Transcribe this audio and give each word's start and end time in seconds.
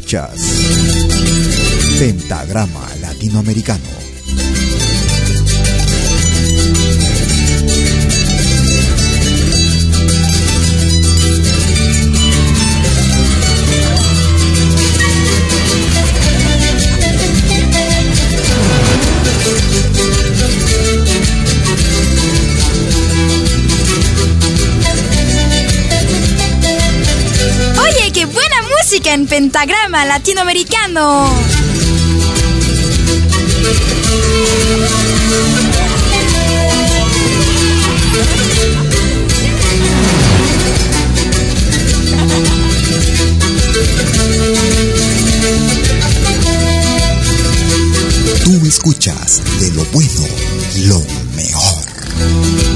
Escuchas 0.00 0.40
Pentagrama 1.98 2.88
Latinoamericano. 3.00 3.99
En 29.12 29.26
pentagrama 29.26 30.04
latinoamericano. 30.04 31.28
Tú 48.44 48.66
escuchas 48.66 49.42
de 49.58 49.72
lo 49.72 49.84
bueno, 49.86 50.26
lo. 50.84 51.19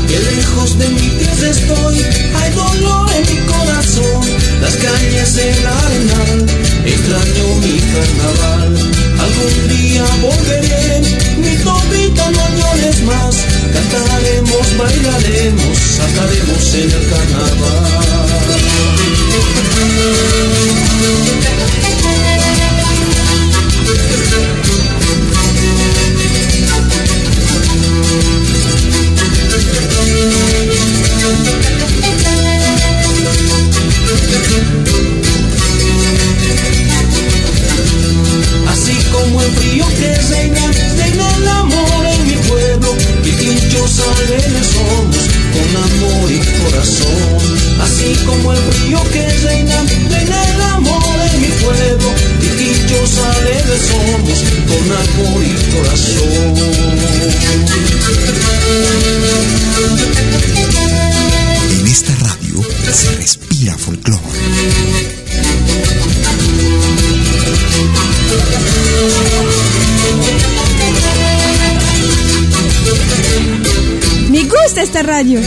Que 0.08 0.18
lejos 0.18 0.78
de 0.78 0.88
mi 0.88 1.08
tierra 1.18 1.48
estoy, 1.50 1.96
hay 2.36 2.50
dolor 2.52 3.10
en 3.12 3.24
mi 3.34 3.40
corazón, 3.46 4.22
las 4.60 4.76
calles 4.76 5.36
del 5.36 5.66
arenal, 5.66 6.46
extraño 6.84 7.46
mi 7.62 7.78
carnaval. 7.92 8.72
Algún 9.24 9.68
día 9.68 10.04
volveré, 10.22 11.00
mi 11.38 11.56
tobita 11.62 12.30
no 12.30 12.44
llores 12.58 13.02
más, 13.02 13.36
cantaremos, 13.72 14.66
bailaremos, 14.78 15.78
saltaremos 15.78 16.74
en 16.74 16.90
el 16.90 17.04
Así 38.68 38.96
como 39.12 39.40
el 39.40 39.50
frío 39.52 39.86
que 39.98 40.14
reina, 40.34 40.70
reina 40.96 41.36
el 41.36 41.48
amor 41.48 42.06
en 42.06 42.26
mi 42.26 42.34
pueblo, 42.48 42.94
dichosa 43.22 44.04
alegres 44.18 44.66
somos, 44.66 45.24
con 45.54 45.68
amor 45.82 46.30
y 46.30 46.38
corazón. 46.62 47.38
Así 47.82 48.14
como 48.26 48.52
el 48.52 48.58
frío 48.58 49.00
que 49.12 49.28
reina, 49.46 49.84
reina 50.10 50.44
el 50.54 50.60
amor 50.62 51.16
en 51.32 51.40
mi 51.40 51.48
pueblo, 51.48 52.08
dichosa 52.58 53.30
alegres 53.38 53.82
somos, 53.90 54.38
con 54.68 54.84
amor 54.92 55.42
y 55.42 55.54
corazón. 55.74 56.54
En 61.70 61.86
esta 61.86 62.14
radio 62.16 62.62
se 62.92 63.10
respira 63.16 63.43
folclore. 63.72 64.20
Me 74.30 74.42
gusta 74.42 74.82
esta 74.82 75.02
radio. 75.02 75.40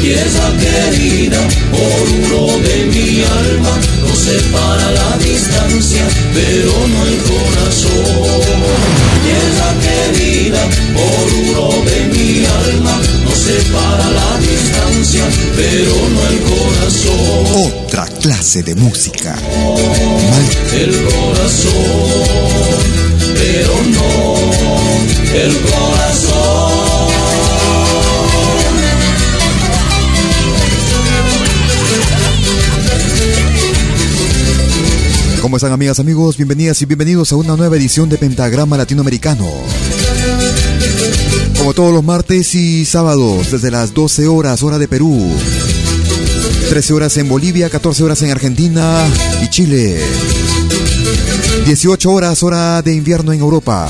Tierra 0.00 0.56
querida, 0.60 1.48
orulo 1.72 2.58
de 2.60 2.86
mi 2.86 3.22
alma, 3.22 3.80
nos 4.06 4.18
separa 4.18 4.92
la 4.92 5.18
distancia, 5.18 6.06
pero 6.32 6.72
no 6.88 7.06
el 7.06 7.17
clase 18.48 18.62
de 18.62 18.74
música. 18.76 19.36
El 20.72 21.04
corazón, 21.04 21.74
pero 23.34 23.74
no 23.92 24.36
el 25.34 25.60
corazón. 25.60 27.08
¿Cómo 35.42 35.56
están 35.56 35.72
amigas, 35.72 36.00
amigos? 36.00 36.38
Bienvenidas 36.38 36.80
y 36.80 36.86
bienvenidos 36.86 37.32
a 37.32 37.36
una 37.36 37.54
nueva 37.54 37.76
edición 37.76 38.08
de 38.08 38.16
Pentagrama 38.16 38.78
Latinoamericano. 38.78 39.46
Como 41.58 41.74
todos 41.74 41.92
los 41.92 42.02
martes 42.02 42.54
y 42.54 42.86
sábados, 42.86 43.50
desde 43.50 43.70
las 43.70 43.92
12 43.92 44.26
horas, 44.26 44.62
hora 44.62 44.78
de 44.78 44.88
Perú. 44.88 45.28
13 46.68 46.92
horas 46.92 47.16
en 47.16 47.28
Bolivia, 47.28 47.70
14 47.70 48.04
horas 48.04 48.22
en 48.22 48.30
Argentina 48.30 49.04
y 49.42 49.48
Chile. 49.48 50.00
18 51.64 52.10
horas, 52.10 52.42
hora 52.42 52.82
de 52.82 52.94
invierno 52.94 53.32
en 53.32 53.40
Europa. 53.40 53.88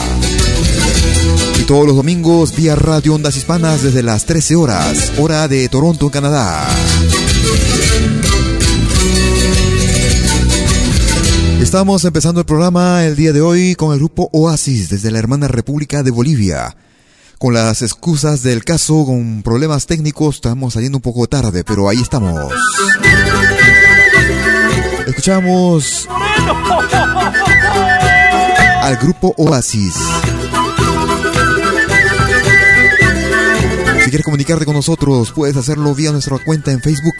Y 1.60 1.64
todos 1.64 1.86
los 1.86 1.96
domingos, 1.96 2.54
vía 2.56 2.74
Radio 2.74 3.14
Ondas 3.14 3.36
Hispanas, 3.36 3.82
desde 3.82 4.02
las 4.02 4.24
13 4.26 4.56
horas, 4.56 5.12
hora 5.18 5.48
de 5.48 5.68
Toronto, 5.68 6.10
Canadá. 6.10 6.66
Estamos 11.60 12.04
empezando 12.04 12.40
el 12.40 12.46
programa 12.46 13.04
el 13.04 13.14
día 13.14 13.32
de 13.32 13.40
hoy 13.40 13.74
con 13.74 13.92
el 13.92 13.98
grupo 13.98 14.30
Oasis 14.32 14.88
desde 14.88 15.10
la 15.10 15.18
hermana 15.18 15.48
República 15.48 16.02
de 16.02 16.10
Bolivia, 16.10 16.74
con 17.38 17.54
las 17.54 17.82
excusas 17.82 18.42
del 18.42 18.64
caso, 18.64 19.04
con 19.06 19.42
problemas 19.42 19.86
técnicos, 19.86 20.36
estamos 20.36 20.74
saliendo 20.74 20.98
un 20.98 21.02
poco 21.02 21.26
tarde, 21.28 21.62
pero 21.64 21.88
ahí 21.88 22.00
estamos. 22.00 22.52
Escuchamos 25.06 26.08
al 28.82 28.96
grupo 28.96 29.34
Oasis. 29.36 29.94
Si 34.04 34.10
quieres 34.10 34.24
comunicarte 34.24 34.64
con 34.64 34.74
nosotros, 34.74 35.32
puedes 35.32 35.56
hacerlo 35.56 35.94
vía 35.94 36.12
nuestra 36.12 36.38
cuenta 36.38 36.72
en 36.72 36.80
Facebook. 36.80 37.14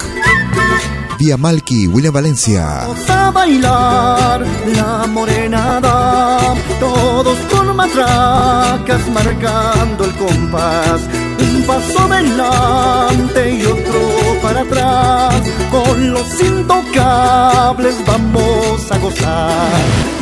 Vía 1.19 1.37
Malky, 1.37 1.89
William 1.89 2.15
Valencia. 2.15 2.65
Vamos 2.87 3.11
a 3.11 3.31
bailar 3.33 4.47
la 4.77 5.05
morenada, 5.09 6.55
todos 6.79 7.37
con 7.53 7.75
matracas 7.75 9.01
marcando 9.13 10.05
el 10.05 10.13
compás. 10.13 11.01
Un 11.41 11.65
paso 11.67 11.99
adelante 11.99 13.53
y 13.53 13.65
otro 13.67 14.01
para 14.41 14.61
atrás, 14.61 15.43
con 15.73 16.13
los 16.13 16.41
intocables 16.41 17.97
vamos 18.07 18.93
a 18.93 18.99
gozar. 18.99 19.81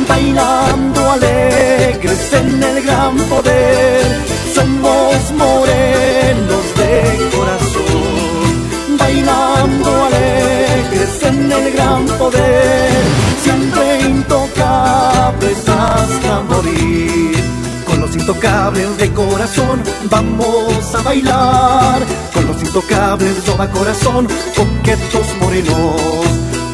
Bailando 0.09 1.11
alegres 1.11 2.33
en 2.33 2.63
el 2.63 2.81
gran 2.81 3.17
poder, 3.29 4.03
somos 4.55 5.31
morenos 5.37 6.65
de 6.75 7.37
corazón. 7.37 8.97
Bailando 8.97 10.05
alegres 10.05 10.36
en 10.93 11.51
el 11.51 11.71
gran 11.73 12.05
poder, 12.17 12.91
siempre 13.43 14.01
intocables 14.01 15.57
hasta 15.67 16.41
morir. 16.41 17.35
Con 17.85 18.01
los 18.01 18.15
intocables 18.15 18.97
de 18.97 19.11
corazón 19.11 19.83
vamos 20.09 20.95
a 20.95 21.01
bailar. 21.01 22.01
Con 22.33 22.47
los 22.47 22.61
intocables 22.61 23.45
roba 23.47 23.69
corazón, 23.69 24.27
coquetos 24.55 25.27
morenos. 25.41 26.01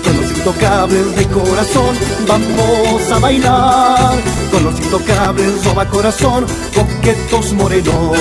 Con 0.04 0.22
los 0.22 0.32
intocables 0.38 1.16
de 1.16 1.28
corazón 1.28 1.96
vamos 2.28 3.12
a 3.12 3.20
bailar. 3.20 4.16
Con 4.52 4.64
los 4.64 4.80
intocables 4.80 5.66
roba 5.66 5.86
corazón, 5.88 6.46
coquetos 6.76 7.54
morenos. 7.54 8.18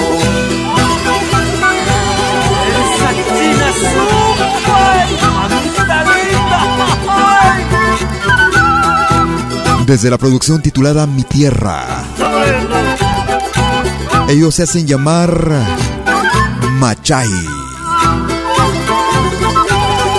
Desde 9.93 10.09
la 10.09 10.17
producción 10.17 10.63
titulada 10.63 11.07
Mi 11.07 11.23
Tierra. 11.23 12.03
Ellos 14.27 14.55
se 14.55 14.63
hacen 14.63 14.87
llamar 14.87 15.51
Machay. 16.79 17.29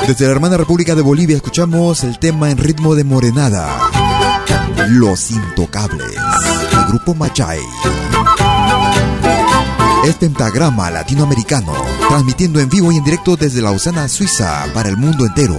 Desde 0.06 0.26
la 0.28 0.32
hermana 0.32 0.58
República 0.58 0.94
de 0.94 1.02
Bolivia 1.02 1.38
escuchamos 1.38 2.04
el 2.04 2.20
tema 2.20 2.52
en 2.52 2.60
ritmo 2.60 2.94
de 2.94 3.04
morenada. 3.04 3.90
Los 4.90 5.32
Intocables. 5.32 6.18
El 6.72 6.86
grupo 6.90 7.16
Machay. 7.16 7.58
Es 10.06 10.14
pentagrama 10.18 10.92
latinoamericano, 10.92 11.74
transmitiendo 12.10 12.60
en 12.60 12.70
vivo 12.70 12.92
y 12.92 12.98
en 12.98 13.04
directo 13.04 13.36
desde 13.38 13.64
Lausana, 13.64 14.08
Suiza, 14.08 14.68
para 14.72 14.90
el 14.90 14.98
mundo 14.98 15.26
entero. 15.26 15.58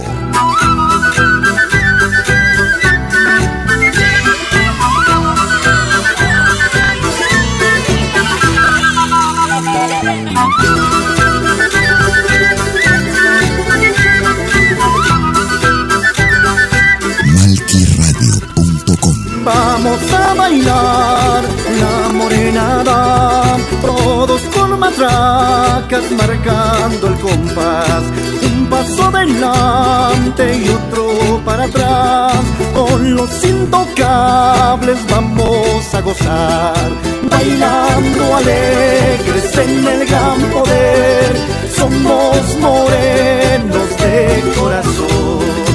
Bailar 20.55 21.43
la 21.79 22.13
morenada, 22.13 23.57
todos 23.81 24.41
con 24.53 24.79
matracas 24.79 26.03
marcando 26.11 27.07
el 27.07 27.15
compás. 27.19 28.03
Un 28.43 28.67
paso 28.67 29.05
adelante 29.05 30.55
y 30.57 30.69
otro 30.69 31.41
para 31.43 31.65
atrás, 31.65 32.33
con 32.73 33.15
los 33.15 33.43
intocables 33.43 34.97
vamos 35.09 35.93
a 35.93 36.01
gozar. 36.01 36.89
Bailando 37.29 38.35
alegres 38.35 39.57
en 39.57 39.87
el 39.87 40.05
gran 40.07 40.41
poder, 40.53 41.35
somos 41.75 42.37
morenos 42.61 43.89
de 43.97 44.53
corazón 44.57 45.65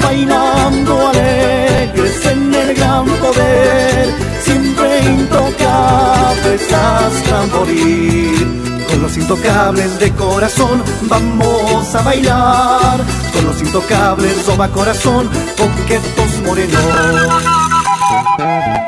bailando 0.00 1.08
alegres 1.08 1.73
en 2.04 2.54
el 2.54 2.74
gran 2.74 3.06
poder, 3.06 4.14
siempre 4.42 5.00
intocables 5.04 6.72
hasta 6.72 7.46
morir. 7.56 8.46
Con 8.88 9.02
los 9.02 9.16
intocables 9.16 9.98
de 9.98 10.12
corazón 10.12 10.82
vamos 11.02 11.94
a 11.94 12.02
bailar, 12.02 13.00
con 13.32 13.46
los 13.46 13.60
intocables 13.60 14.46
roba 14.46 14.68
corazón, 14.68 15.30
coquetos 15.56 16.42
morenos. 16.46 16.82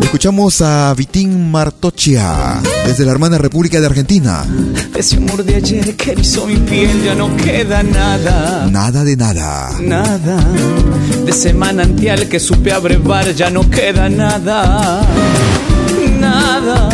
Escuchamos 0.00 0.60
a 0.60 0.94
Vitín 0.94 1.50
Martochia 1.50 2.62
desde 2.86 3.04
la 3.04 3.10
hermana 3.10 3.36
República 3.36 3.80
de 3.80 3.86
Argentina. 3.86 4.44
Ese 4.96 5.16
amor 5.16 5.42
de 5.42 5.56
ayer 5.56 5.96
que 5.96 6.14
hizo 6.20 6.46
mi 6.46 6.58
piel 6.58 7.02
ya 7.04 7.16
no 7.16 7.36
queda 7.36 7.82
nada. 7.82 8.68
Nada 8.70 9.02
de 9.02 9.16
nada. 9.16 9.72
Nada. 9.80 10.36
De 11.24 11.32
ese 11.32 11.52
manantial 11.52 12.28
que 12.28 12.38
supe 12.38 12.70
abrevar 12.70 13.34
ya 13.34 13.50
no 13.50 13.68
queda 13.68 14.08
nada. 14.08 15.04
Nada. 16.20 16.90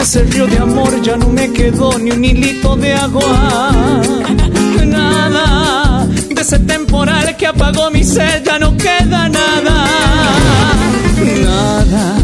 De 0.00 0.04
ese 0.04 0.22
río 0.22 0.46
de 0.46 0.56
amor 0.56 1.02
ya 1.02 1.14
no 1.14 1.28
me 1.28 1.52
quedó 1.52 1.98
ni 1.98 2.10
un 2.10 2.24
hilito 2.24 2.74
de 2.74 2.94
agua. 2.94 3.70
Nada. 4.86 6.06
De 6.06 6.40
ese 6.40 6.58
temporal 6.60 7.36
que 7.36 7.46
apagó 7.46 7.90
mi 7.90 8.02
sed 8.02 8.42
ya 8.42 8.58
no 8.58 8.74
queda 8.78 9.28
nada. 9.28 9.86
Nada. 11.44 12.16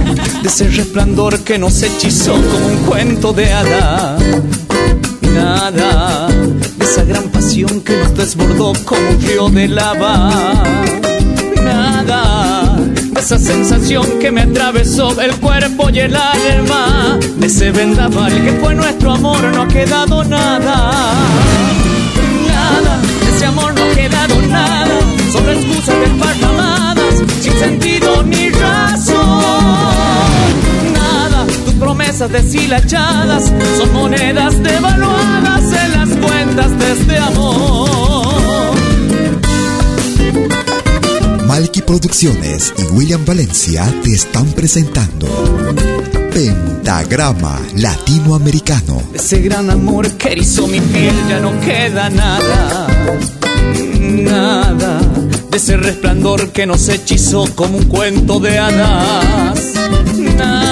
De 0.43 0.49
ese 0.49 0.69
resplandor 0.69 1.41
que 1.41 1.59
nos 1.59 1.83
hechizó 1.83 2.33
como 2.33 2.67
un 2.67 2.77
cuento 2.87 3.35
de 3.35 3.53
hada. 3.53 4.17
Nada. 5.35 6.29
De 6.79 6.83
esa 6.83 7.05
gran 7.05 7.25
pasión 7.25 7.83
que 7.83 7.95
nos 7.95 8.17
desbordó 8.17 8.73
como 8.87 9.07
un 9.07 9.21
río 9.21 9.51
de 9.51 9.69
lava 9.69 10.33
esa 13.19 13.39
sensación 13.39 14.19
que 14.21 14.31
me 14.31 14.43
atravesó 14.43 15.19
el 15.21 15.35
cuerpo 15.37 15.89
y 15.91 16.01
el 16.01 16.17
alma. 16.17 17.19
De 17.39 17.47
ese 17.47 17.71
vendaval 17.71 18.33
que 18.45 18.53
fue 18.53 18.75
nuestro 18.75 19.13
amor 19.13 19.43
no 19.55 19.63
ha 19.63 19.69
quedado 19.69 20.25
nada. 20.25 20.93
Nada, 22.49 23.01
de 23.21 23.37
ese 23.37 23.47
amor 23.47 23.75
no 23.75 23.83
ha 23.83 23.95
quedado 23.95 24.43
nada. 24.43 24.99
Solo 25.33 25.51
excusas 25.53 25.97
desparramadas, 26.01 27.15
sin 27.41 27.53
sentido 27.59 28.23
ni 28.23 28.51
razón. 28.51 29.17
Nada, 30.93 31.47
tus 31.65 31.75
promesas 31.75 32.31
deshilachadas 32.31 33.53
son 33.79 33.93
monedas 33.95 34.63
devaluadas 34.63 35.65
en 35.73 35.93
las 35.93 36.09
cuentas 36.19 36.79
de 36.79 36.93
este 36.93 37.19
amor. 37.19 38.76
Malky 41.57 41.81
Producciones 41.81 42.75
y 42.77 42.83
William 42.93 43.25
Valencia 43.25 43.83
te 44.03 44.13
están 44.13 44.45
presentando 44.53 45.27
Pentagrama 46.31 47.59
Latinoamericano. 47.77 49.03
Ese 49.15 49.41
gran 49.41 49.71
amor 49.71 50.19
que 50.19 50.33
erizó 50.33 50.67
mi 50.67 50.83
piel 50.83 51.15
ya 51.31 51.41
no 51.41 51.59
queda 51.61 52.11
nada, 52.11 52.87
nada 53.99 55.01
de 55.51 55.57
ese 55.57 55.79
resplandor 55.79 56.51
que 56.51 56.67
nos 56.67 56.91
hechizó 56.91 57.47
como 57.55 57.79
un 57.79 57.85
cuento 57.85 58.39
de 58.39 58.59
hadas, 58.59 59.73
nada 60.37 60.66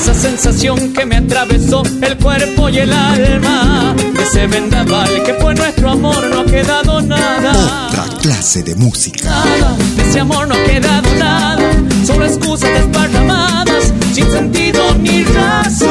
esa 0.00 0.14
sensación 0.14 0.94
que 0.94 1.04
me 1.04 1.16
atravesó 1.16 1.82
el 2.00 2.16
cuerpo 2.16 2.70
y 2.70 2.78
el 2.78 2.92
alma, 2.92 3.94
de 3.96 4.22
ese 4.22 4.46
vendaval 4.46 5.22
que 5.24 5.34
fue 5.34 5.54
nuestro 5.54 5.90
amor 5.90 6.24
no 6.30 6.40
ha 6.40 6.44
quedado 6.46 7.02
nada. 7.02 7.88
Otra 7.88 8.04
clase 8.22 8.62
de 8.62 8.74
música. 8.76 9.28
Nada, 9.28 9.76
de 9.96 10.02
ese 10.08 10.20
amor 10.20 10.48
no 10.48 10.54
ha 10.54 10.64
quedado 10.64 11.14
nada, 11.16 11.70
solo 12.06 12.24
excusas 12.24 12.70
desparramadas, 12.70 13.92
sin 14.14 14.30
sentido 14.30 14.94
ni 14.94 15.22
razón. 15.24 15.90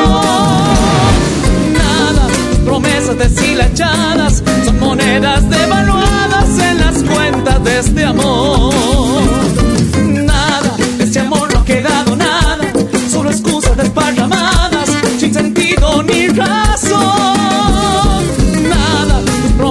Nada, 1.74 2.28
promesas 2.66 3.16
deshilachadas, 3.16 4.44
son 4.66 4.80
monedas 4.80 5.48
devaluadas 5.50 6.60
en 6.60 6.80
las 6.80 7.04
cuentas 7.04 7.64
de 7.64 7.80
este 7.80 8.06
amor. 8.06 8.59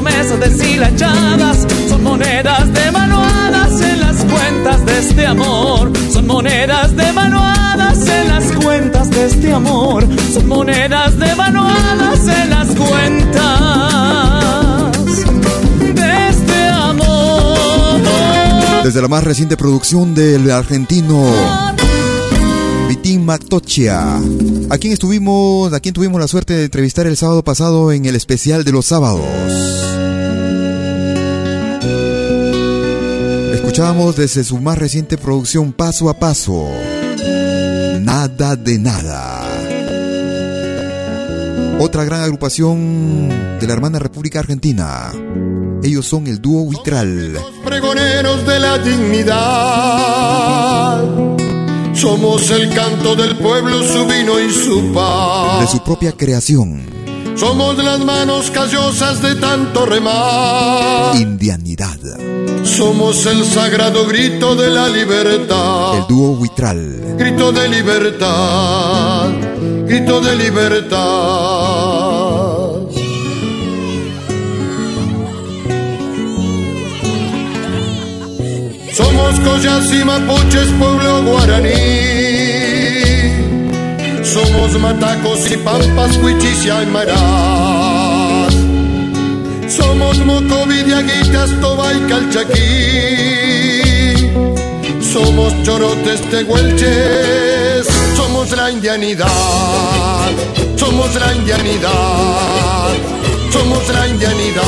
Promesas 0.00 0.38
deshilachadas, 0.38 1.66
son 1.88 2.04
monedas 2.04 2.72
devaluadas 2.72 3.80
en 3.80 3.98
las 3.98 4.24
cuentas 4.24 4.86
de 4.86 4.98
este 4.98 5.26
amor. 5.26 5.90
Son 6.12 6.24
monedas 6.24 6.94
devaluadas 6.94 8.06
en 8.06 8.28
las 8.28 8.44
cuentas 8.52 9.10
de 9.10 9.26
este 9.26 9.52
amor. 9.52 10.06
Son 10.32 10.46
monedas 10.46 11.18
devaluadas 11.18 12.20
en 12.28 12.50
las 12.50 12.68
cuentas 12.76 13.42
de 15.94 16.28
este 16.28 16.68
amor. 16.68 18.00
Desde 18.84 19.02
la 19.02 19.08
más 19.08 19.24
reciente 19.24 19.56
producción 19.56 20.14
del 20.14 20.48
argentino 20.52 21.24
Vitín 22.88 23.24
Matochia, 23.24 24.16
a 24.70 24.78
quien 24.78 24.92
estuvimos, 24.92 25.72
a 25.72 25.80
quien 25.80 25.92
tuvimos 25.92 26.20
la 26.20 26.28
suerte 26.28 26.52
de 26.54 26.66
entrevistar 26.66 27.08
el 27.08 27.16
sábado 27.16 27.42
pasado 27.42 27.90
en 27.90 28.06
el 28.06 28.14
especial 28.14 28.62
de 28.62 28.70
los 28.70 28.86
sábados. 28.86 29.87
Escuchábamos 33.78 34.16
desde 34.16 34.42
su 34.42 34.58
más 34.58 34.76
reciente 34.76 35.16
producción 35.16 35.72
Paso 35.72 36.10
a 36.10 36.14
Paso, 36.14 36.66
Nada 38.00 38.56
de 38.56 38.76
Nada. 38.76 39.46
Otra 41.78 42.02
gran 42.04 42.22
agrupación 42.22 43.28
de 43.60 43.66
la 43.68 43.72
hermana 43.72 44.00
República 44.00 44.40
Argentina. 44.40 45.12
Ellos 45.84 46.06
son 46.06 46.26
el 46.26 46.42
dúo 46.42 46.68
Vitral. 46.68 47.34
Los 47.34 47.52
pregoneros 47.64 48.44
de 48.44 48.58
la 48.58 48.78
dignidad. 48.78 49.38
Somos 51.94 52.50
el 52.50 52.74
canto 52.74 53.14
del 53.14 53.38
pueblo, 53.38 53.84
su 53.84 54.04
vino 54.06 54.40
y 54.40 54.50
su 54.50 54.92
paz. 54.92 55.60
De 55.60 55.68
su 55.68 55.84
propia 55.84 56.10
creación, 56.10 56.84
Somos 57.36 57.78
las 57.78 58.00
manos 58.00 58.50
callosas 58.50 59.22
de 59.22 59.36
tanto 59.36 59.86
remar. 59.86 61.14
Indianidad. 61.14 62.07
Somos 62.76 63.26
el 63.26 63.44
sagrado 63.44 64.06
grito 64.06 64.54
de 64.54 64.70
la 64.70 64.88
libertad. 64.88 65.98
El 65.98 66.06
dúo 66.06 66.36
Vitral. 66.36 67.16
Grito 67.16 67.50
de 67.50 67.68
libertad. 67.68 69.30
Grito 69.86 70.20
de 70.20 70.36
libertad. 70.36 70.98
Somos 78.92 79.40
collas 79.40 79.92
y 79.92 80.04
mapuches, 80.04 80.68
pueblo 80.78 81.22
guaraní. 81.24 81.72
Somos 84.22 84.78
matacos 84.78 85.50
y 85.50 85.56
pampas, 85.56 86.18
cuichis 86.18 86.66
y 86.66 86.70
aymaras. 86.70 87.77
Somos 89.78 90.18
mocovi, 90.26 90.82
diaguitas, 90.82 91.50
toba 91.60 91.94
y 91.94 92.00
calchaquí. 92.10 92.58
Somos 95.00 95.52
chorotes, 95.62 96.20
tehuelches. 96.30 97.86
Somos 98.16 98.50
la 98.56 98.72
indianidad. 98.72 100.30
Somos 100.76 101.14
la 101.14 101.32
indianidad. 101.32 102.90
Somos 103.52 103.88
la 103.96 104.08
indianidad. 104.08 104.64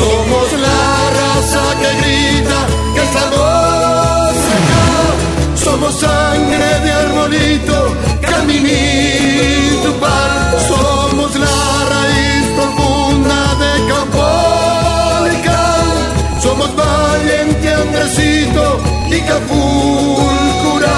Somos 0.00 0.46
la 0.66 0.80
raza 1.20 1.64
que 1.80 1.90
grita 2.00 2.58
que 2.94 3.02
estamos 3.08 4.34
acá. 4.56 4.86
Somos 5.64 5.92
sangre 6.00 6.68
de 6.84 6.90
arbolito, 6.92 7.76
caminito 8.22 9.90
par. 10.00 10.32
Valiente 17.12 17.68
Andresito 17.68 18.64
y 19.10 19.20
Capulcura. 19.20 20.96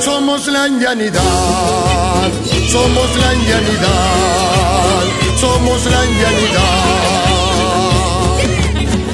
Somos 0.00 0.46
la 0.48 0.68
indianidad. 0.68 2.28
Somos 2.74 3.08
la 3.22 3.34
indianidad. 3.34 5.02
Somos 5.44 5.84
la 5.94 6.00
indianidad. 6.10 7.34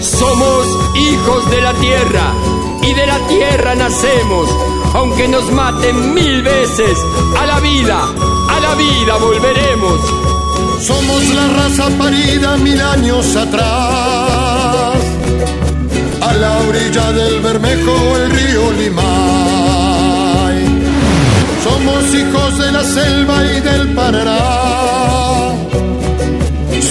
Somos 0.01 0.67
hijos 1.09 1.51
de 1.51 1.61
la 1.61 1.75
tierra 1.75 2.27
y 2.83 2.93
de 2.95 3.07
la 3.07 3.19
tierra 3.29 3.75
nacemos. 3.75 4.49
Aunque 4.95 5.29
nos 5.29 5.51
maten 5.53 6.15
mil 6.15 6.43
veces, 6.43 6.99
a 7.39 7.47
la 7.47 7.61
vida, 7.61 7.99
a 8.55 8.61
la 8.61 8.75
vida 8.75 9.17
volveremos. 9.19 10.01
Somos 10.81 11.23
la 11.35 11.47
raza 11.49 11.91
parida 11.99 12.57
mil 12.57 12.81
años 12.81 13.37
atrás, 13.37 14.50
a 16.31 16.35
la 16.35 16.59
orilla 16.69 17.13
del 17.13 17.41
Bermejo, 17.41 18.17
el 18.17 18.31
río 18.31 18.73
Limay. 18.79 20.59
Somos 21.65 22.03
hijos 22.21 22.59
de 22.59 22.73
la 22.73 22.85
selva 22.85 23.37
y 23.45 23.61
del 23.61 23.95
Paraná. 23.95 24.39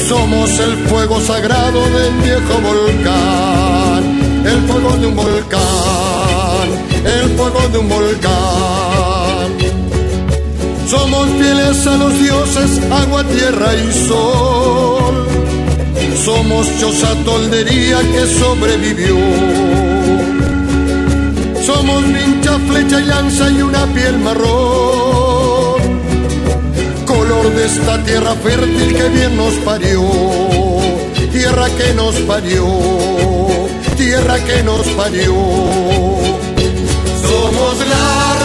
Somos 0.08 0.50
el 0.60 0.74
fuego 0.88 1.22
sagrado 1.22 1.82
del 1.98 2.14
viejo 2.26 2.54
volcán, 2.70 4.02
el 4.52 4.60
fuego 4.68 4.92
de 4.98 5.08
un 5.08 5.16
volcán, 5.16 6.68
el 7.06 7.30
fuego 7.38 7.62
de 7.72 7.78
un 7.78 7.90
volcán. 7.90 9.50
Somos 10.88 11.28
fieles 11.40 11.86
a 11.86 11.98
los 11.98 12.14
dioses, 12.20 12.72
agua, 12.92 13.24
tierra 13.24 13.70
y 13.76 14.08
sol. 14.08 15.49
Somos 16.30 16.68
choza 16.80 17.16
toldería 17.26 18.02
que 18.02 18.24
sobrevivió. 18.40 19.18
Somos 21.66 22.04
vincha, 22.06 22.60
flecha 22.68 23.02
y 23.02 23.06
lanza 23.06 23.50
y 23.50 23.62
una 23.64 23.84
piel 23.88 24.20
marrón. 24.20 25.82
Color 27.08 27.50
de 27.56 27.66
esta 27.66 28.04
tierra 28.04 28.36
fértil 28.44 28.96
que 28.96 29.10
bien 29.10 29.36
nos 29.38 29.56
parió. 29.66 30.04
Tierra 31.32 31.68
que 31.80 31.96
nos 31.96 32.14
parió. 32.32 32.64
Tierra 33.98 34.38
que 34.46 34.62
nos 34.62 34.88
parió. 34.90 35.34
Somos 37.28 37.76
la 37.90 38.39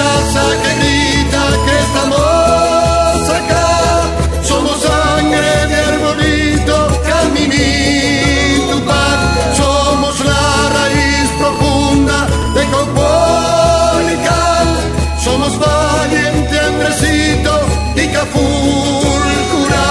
Cafulcura. 19.64 19.84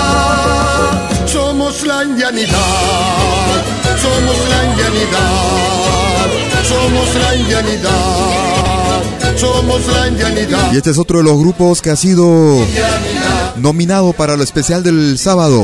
Somos 1.26 1.84
la 1.86 2.04
indianidad. 2.04 3.64
Somos 4.02 4.38
la 4.50 4.64
indianidad. 4.66 6.28
Somos 6.68 7.16
la 7.16 7.36
indianidad. 7.36 8.44
somos 9.38 9.86
la 9.88 10.08
indianidad. 10.08 10.74
Y 10.74 10.78
este 10.78 10.92
es 10.92 10.98
otro 10.98 11.18
de 11.20 11.24
los 11.24 11.38
grupos 11.38 11.82
que 11.82 11.90
ha 11.90 11.96
sido 11.96 12.66
nominado 13.58 14.14
para 14.14 14.38
lo 14.38 14.44
especial 14.44 14.84
del 14.84 15.18
sábado. 15.18 15.64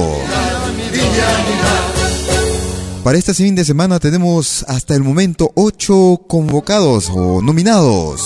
Para 3.04 3.18
este 3.18 3.34
fin 3.34 3.56
de 3.56 3.64
semana 3.64 4.00
tenemos 4.00 4.66
hasta 4.68 4.94
el 4.96 5.04
momento 5.04 5.52
ocho 5.56 6.22
convocados 6.28 7.10
o 7.10 7.42
nominados. 7.42 8.22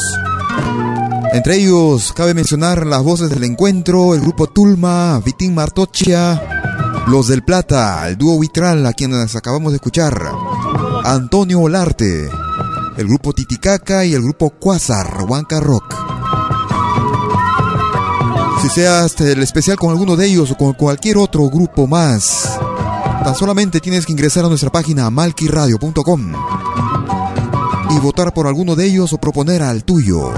Entre 1.33 1.55
ellos 1.55 2.13
cabe 2.13 2.35
mencionar 2.35 2.85
las 2.85 3.01
voces 3.01 3.31
del 3.31 3.43
encuentro, 3.43 4.13
el 4.13 4.21
grupo 4.21 4.45
Tulma, 4.45 5.19
Vitín 5.25 5.55
Martochia, 5.55 7.03
Los 7.07 7.27
del 7.27 7.43
Plata, 7.43 8.07
el 8.07 8.19
dúo 8.19 8.39
Vitral 8.39 8.85
a 8.85 8.93
quienes 8.93 9.35
acabamos 9.35 9.71
de 9.71 9.77
escuchar, 9.77 10.31
Antonio 11.03 11.59
Olarte, 11.59 12.29
el 12.97 13.07
grupo 13.07 13.33
Titicaca 13.33 14.05
y 14.05 14.13
el 14.13 14.21
grupo 14.21 14.51
Quasar, 14.51 15.25
Huanca 15.27 15.59
Rock. 15.59 15.95
Si 18.61 18.69
seas 18.69 19.19
el 19.19 19.41
especial 19.41 19.77
con 19.77 19.89
alguno 19.89 20.15
de 20.15 20.27
ellos 20.27 20.51
o 20.51 20.55
con 20.55 20.73
cualquier 20.73 21.17
otro 21.17 21.49
grupo 21.49 21.87
más, 21.87 22.59
tan 23.23 23.33
solamente 23.33 23.79
tienes 23.79 24.05
que 24.05 24.11
ingresar 24.11 24.45
a 24.45 24.49
nuestra 24.49 24.69
página 24.69 25.09
malquiradio.com 25.09 26.33
y 27.95 27.99
votar 27.99 28.33
por 28.33 28.47
alguno 28.47 28.75
de 28.75 28.85
ellos 28.85 29.13
o 29.13 29.17
proponer 29.17 29.61
al 29.61 29.83
tuyo. 29.83 30.33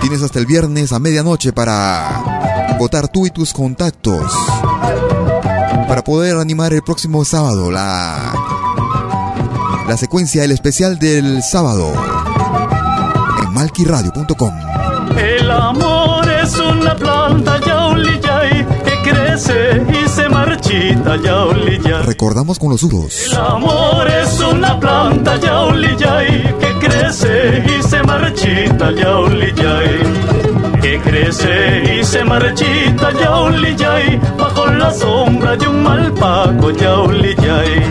Tienes 0.00 0.22
hasta 0.22 0.38
el 0.38 0.46
viernes 0.46 0.92
a 0.92 0.98
medianoche 0.98 1.52
para 1.52 2.76
votar 2.78 3.08
tú 3.08 3.26
y 3.26 3.30
tus 3.30 3.52
contactos. 3.52 4.32
Para 5.86 6.02
poder 6.02 6.36
animar 6.36 6.72
el 6.72 6.82
próximo 6.82 7.24
sábado 7.24 7.70
la, 7.70 8.34
la 9.86 9.96
secuencia, 9.96 10.44
el 10.44 10.52
especial 10.52 10.98
del 10.98 11.42
sábado 11.42 11.92
en 13.42 13.52
malquiradio.com. 13.52 14.54
El 15.16 15.50
amor 15.50 16.28
es 16.30 16.58
una 16.58 16.94
planta 16.96 17.60
yaulillay 17.60 18.66
que 18.84 19.10
crece 19.10 19.82
y 20.04 20.07
marchita. 20.68 22.02
Recordamos 22.02 22.58
con 22.58 22.70
los 22.70 22.82
uros. 22.82 23.32
El 23.32 23.38
amor 23.38 24.06
es 24.08 24.40
una 24.40 24.78
planta 24.78 25.36
yaulillay 25.36 26.54
que 26.58 26.86
crece 26.86 27.64
y 27.66 27.82
se 27.82 28.02
marchita 28.02 28.90
yaulillay. 28.92 30.02
Que 30.82 31.00
crece 31.00 31.98
y 31.98 32.04
se 32.04 32.24
marchita 32.24 33.12
yaulillay 33.12 34.20
bajo 34.38 34.66
la 34.66 34.92
sombra 34.92 35.56
de 35.56 35.68
un 35.68 35.82
malpaco 35.82 36.70
yaulillay 36.70 37.82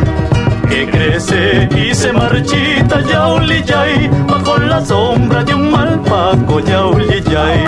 que 0.70 0.90
crece 0.90 1.70
y 1.76 1.96
se 1.96 2.12
marchita 2.14 3.02
yaulillay 3.02 4.10
bajo 4.28 4.58
la 4.58 4.86
sombra 4.86 5.44
de 5.44 5.54
un 5.54 5.72
malpaco 5.72 6.60
yaulillay. 6.60 7.66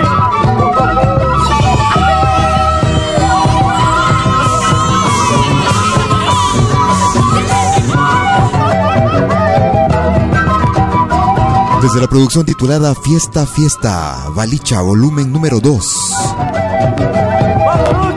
Desde 11.82 12.00
la 12.00 12.06
producción 12.08 12.44
titulada 12.44 12.94
Fiesta 12.94 13.46
Fiesta, 13.46 14.26
Balicha, 14.34 14.80
volumen 14.82 15.32
número 15.32 15.60
2. 15.60 16.12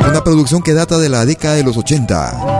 Una 0.09 0.23
producción 0.23 0.61
que 0.61 0.73
data 0.73 0.97
de 0.97 1.09
la 1.09 1.25
década 1.25 1.55
de 1.55 1.63
los 1.63 1.77
80 1.77 2.53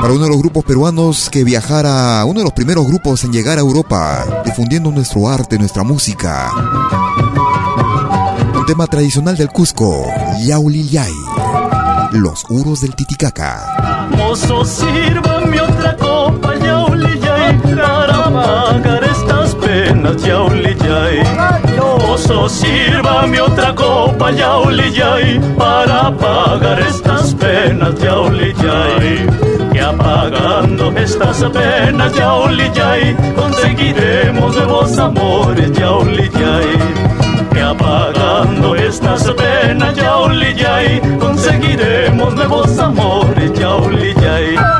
para 0.00 0.12
uno 0.12 0.24
de 0.24 0.30
los 0.30 0.38
grupos 0.38 0.64
peruanos 0.64 1.28
que 1.28 1.44
viajara, 1.44 2.24
uno 2.24 2.40
de 2.40 2.44
los 2.44 2.52
primeros 2.52 2.86
grupos 2.86 3.24
en 3.24 3.32
llegar 3.32 3.58
a 3.58 3.62
Europa, 3.62 4.24
difundiendo 4.44 4.90
nuestro 4.90 5.28
arte, 5.28 5.58
nuestra 5.58 5.82
música. 5.82 6.50
Un 8.54 8.64
tema 8.64 8.86
tradicional 8.86 9.36
del 9.36 9.48
Cusco, 9.48 10.06
Yaulillay, 10.44 11.12
los 12.12 12.44
uros 12.48 12.80
del 12.80 12.94
Titicaca. 12.94 14.08
Mozo, 14.16 14.64
sírvame 14.64 15.60
otra 15.60 15.96
copa, 15.96 16.54
para 17.76 18.30
pagar 18.30 19.04
estas 19.04 19.54
penas, 19.54 20.22
yaulillay. 20.22 21.22
Mozo, 21.78 22.48
sírvame 22.48 23.40
otra 23.40 23.74
copa, 23.74 24.30
yaulillay, 24.30 25.40
para 25.56 26.10
pagar 26.12 26.80
estas 26.80 27.34
penas, 27.34 27.94
yaulillay. 28.00 29.26
Que 29.72 29.80
apagando 29.80 30.92
estas 30.96 31.44
penas, 31.44 32.12
yaulillay, 32.14 33.16
conseguiremos 33.34 34.54
nuevos 34.54 34.98
amores, 34.98 35.72
yaulillay. 35.72 36.68
Que 37.52 37.60
apagando 37.60 38.74
estas 38.74 39.22
penas, 39.32 39.94
yaulillay, 39.96 41.00
conseguiremos 41.18 42.34
nuevos 42.34 42.78
amores. 42.78 43.18
Grabando. 44.58 44.77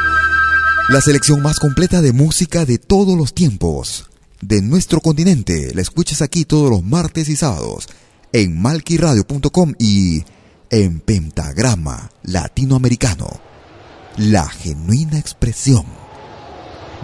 La 0.89 0.99
selección 0.99 1.43
más 1.43 1.59
completa 1.59 2.01
de 2.01 2.11
música 2.11 2.65
de 2.65 2.79
todos 2.79 3.15
los 3.15 3.35
tiempos 3.35 4.09
de 4.41 4.63
nuestro 4.63 4.99
continente. 4.99 5.75
La 5.75 5.83
escuchas 5.83 6.23
aquí 6.23 6.43
todos 6.43 6.71
los 6.71 6.83
martes 6.83 7.29
y 7.29 7.35
sábados 7.35 7.87
en 8.33 8.59
malquiradio.com 8.59 9.75
y 9.77 10.23
en 10.71 11.01
Pentagrama 11.01 12.09
Latinoamericano. 12.23 13.46
La 14.17 14.49
genuina 14.49 15.19
expresión 15.19 15.85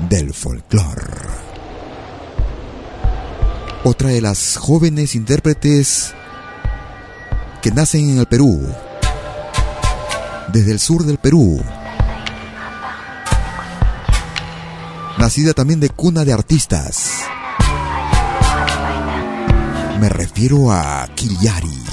del 0.09 0.33
folclore. 0.33 1.11
Otra 3.83 4.09
de 4.09 4.19
las 4.19 4.57
jóvenes 4.57 5.13
intérpretes 5.13 6.15
que 7.61 7.69
nacen 7.69 8.09
en 8.09 8.17
el 8.17 8.25
Perú, 8.25 8.67
desde 10.51 10.71
el 10.71 10.79
sur 10.79 11.05
del 11.05 11.19
Perú, 11.19 11.61
nacida 15.19 15.53
también 15.53 15.79
de 15.79 15.89
cuna 15.89 16.25
de 16.25 16.33
artistas. 16.33 17.11
Me 19.99 20.09
refiero 20.09 20.71
a 20.71 21.07
Kiliari. 21.13 21.92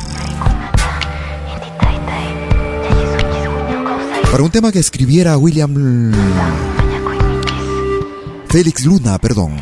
Para 4.31 4.45
un 4.45 4.51
tema 4.51 4.71
que 4.71 4.79
escribiera 4.79 5.37
William 5.37 6.13
Félix 8.49 8.85
Luna, 8.85 9.19
perdón. 9.19 9.57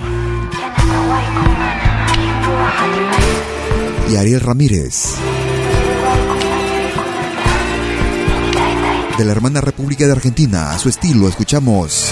Y 4.10 4.16
Ariel 4.16 4.40
Ramírez. 4.40 5.14
De 9.16 9.24
la 9.24 9.32
hermana 9.32 9.60
República 9.60 10.06
de 10.06 10.12
Argentina, 10.12 10.72
a 10.72 10.78
su 10.78 10.88
estilo, 10.88 11.28
escuchamos 11.28 12.10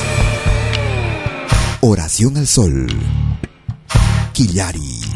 Oración 1.81 2.37
al 2.37 2.47
Sol. 2.47 2.89
Killari. 4.33 5.16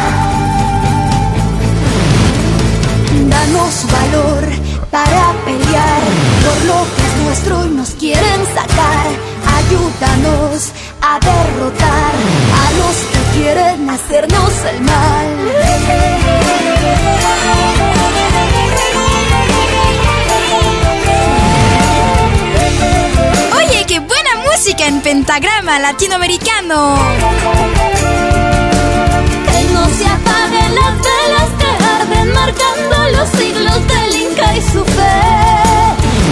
Latinoamericano. 25.79 26.97
Que 29.45 29.63
no 29.73 29.85
se 29.89 30.05
apaguen 30.05 30.75
las 30.75 30.93
velas 31.07 31.49
que 31.59 31.69
arden 31.83 32.33
marcando 32.33 33.17
los 33.17 33.29
siglos 33.29 33.87
del 33.87 34.21
Inca 34.21 34.55
y 34.55 34.61
su 34.61 34.83
fe. 34.83 35.17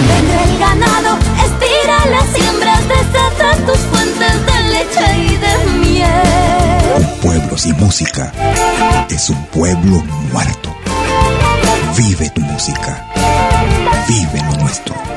Vendrá 0.07 0.43
el 0.43 0.59
ganado, 0.59 1.17
estira 1.45 2.05
las 2.07 2.25
siembras, 2.35 2.81
desata 2.87 3.55
tus 3.65 3.79
fuentes 3.79 4.45
de 4.45 4.57
leche 4.73 5.17
y 5.17 5.35
de 5.37 5.53
miel. 5.79 6.97
Un 6.97 7.19
pueblo 7.19 7.57
sin 7.57 7.77
música 7.77 8.31
es 9.09 9.29
un 9.29 9.45
pueblo 9.47 10.03
muerto. 10.31 10.75
Vive 11.95 12.29
tu 12.31 12.41
música. 12.41 13.05
Vive 14.07 14.41
lo 14.43 14.57
nuestro. 14.57 15.08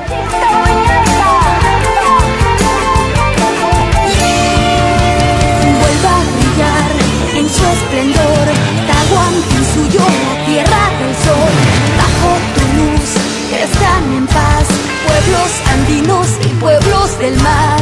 Del 17.23 17.37
mar. 17.37 17.81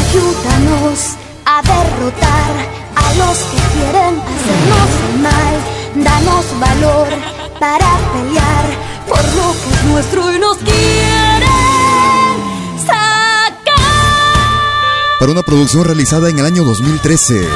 Ayúdanos 0.00 1.16
a 1.44 1.62
derrotar 1.62 2.52
a 2.96 3.14
los 3.14 3.38
que 3.38 3.58
quieren 3.72 4.14
hacernos 4.18 4.90
el 5.08 5.20
mal. 5.20 5.54
Danos 5.94 6.46
valor 6.58 7.08
para 7.60 7.90
pelear 8.12 8.66
por 9.08 9.24
lo 9.36 9.52
que 9.62 9.74
es 9.74 9.84
nuestro 9.84 10.33
Para 15.24 15.32
una 15.32 15.42
producción 15.42 15.84
realizada 15.84 16.28
en 16.28 16.38
el 16.38 16.44
año 16.44 16.64
2013. 16.64 17.46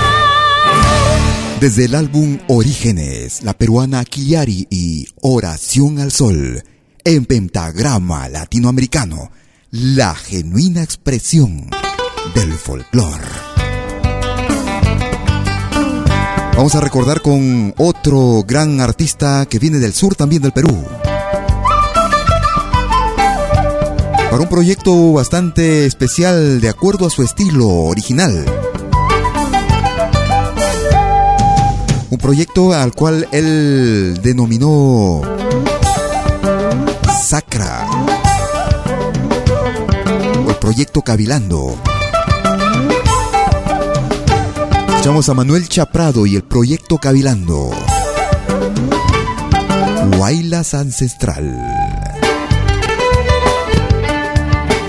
Desde 1.61 1.85
el 1.85 1.95
álbum 1.95 2.39
Orígenes, 2.49 3.43
la 3.43 3.53
peruana 3.53 4.07
Kiari 4.07 4.67
y 4.71 5.07
Oración 5.21 5.99
al 5.99 6.11
Sol, 6.11 6.65
en 7.05 7.27
pentagrama 7.27 8.27
latinoamericano, 8.31 9.31
la 9.71 10.15
genuina 10.15 10.83
expresión 10.83 11.69
del 12.35 12.55
folclore. 12.55 13.29
Vamos 16.57 16.75
a 16.75 16.81
recordar 16.81 17.21
con 17.21 17.75
otro 17.77 18.45
gran 18.49 18.81
artista 18.81 19.45
que 19.45 19.59
viene 19.59 19.77
del 19.77 19.93
sur 19.93 20.15
también 20.15 20.41
del 20.41 20.53
Perú. 20.53 20.87
Un 24.39 24.49
proyecto 24.49 25.13
bastante 25.15 25.85
especial 25.85 26.61
de 26.61 26.69
acuerdo 26.69 27.09
a 27.09 27.11
su 27.11 27.25
estilo 27.25 27.69
original. 27.69 28.45
Un 32.09 32.19
proyecto 32.19 32.73
al 32.73 32.93
cual 32.93 33.27
él 33.33 34.21
denominó 34.23 35.23
Sacra. 37.21 37.85
O 40.47 40.51
el 40.51 40.57
proyecto 40.57 41.03
Cavilando. 41.03 41.75
Escuchamos 44.89 45.29
a 45.29 45.35
Manuel 45.35 45.69
Chaprado 45.69 46.27
y 46.27 46.37
el 46.37 46.45
proyecto 46.45 46.99
Cavilando. 46.99 47.71
Guaylas 50.17 50.75
Ancestral. 50.75 51.98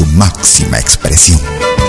Su 0.00 0.06
máxima 0.06 0.78
expresión. 0.78 1.79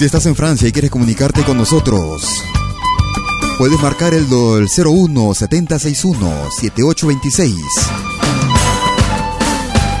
Si 0.00 0.06
estás 0.06 0.24
en 0.24 0.34
Francia 0.34 0.66
y 0.66 0.72
quieres 0.72 0.90
comunicarte 0.90 1.42
con 1.44 1.58
nosotros, 1.58 2.26
puedes 3.58 3.78
marcar 3.82 4.14
el, 4.14 4.26
do- 4.30 4.56
el 4.56 4.66
01 4.66 5.34
7061 5.34 6.48
7826. 6.58 7.54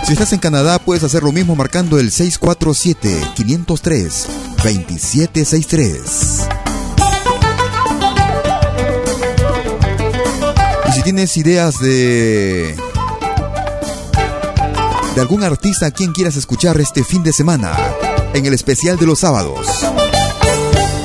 Si 0.06 0.12
estás 0.14 0.32
en 0.32 0.38
Canadá, 0.38 0.78
puedes 0.78 1.04
hacer 1.04 1.22
lo 1.22 1.32
mismo 1.32 1.54
marcando 1.54 1.98
el 2.00 2.10
647 2.10 3.32
503 3.36 4.26
2763. 4.64 6.48
Y 10.88 10.92
si 10.92 11.02
tienes 11.02 11.36
ideas 11.36 11.78
de 11.78 12.74
de 15.14 15.20
algún 15.20 15.42
artista 15.42 15.84
a 15.86 15.90
quien 15.90 16.12
quieras 16.12 16.36
escuchar 16.36 16.80
este 16.80 17.04
fin 17.04 17.22
de 17.22 17.32
semana 17.34 17.72
en 18.34 18.46
el 18.46 18.54
especial 18.54 18.96
de 18.98 19.06
los 19.06 19.20
sábados. 19.20 19.66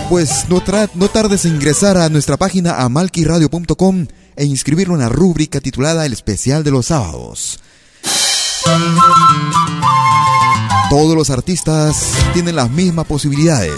Pues 0.09 0.45
no, 0.49 0.61
tardes 1.09 1.45
en 1.45 1.55
ingresar 1.55 1.97
a 1.97 2.09
nuestra 2.09 2.37
página 2.37 2.81
amalquiradio.com 2.83 4.07
e 4.35 4.45
inscribirlo 4.45 4.93
en 4.93 5.01
la 5.01 5.09
rúbrica 5.09 5.59
titulada 5.59 6.05
El 6.05 6.13
especial 6.13 6.63
de 6.63 6.71
los 6.71 6.87
sábados. 6.87 7.59
Todos 10.89 11.15
los 11.15 11.29
artistas 11.29 12.13
tienen 12.33 12.55
las 12.55 12.69
mismas 12.69 13.05
posibilidades. 13.05 13.73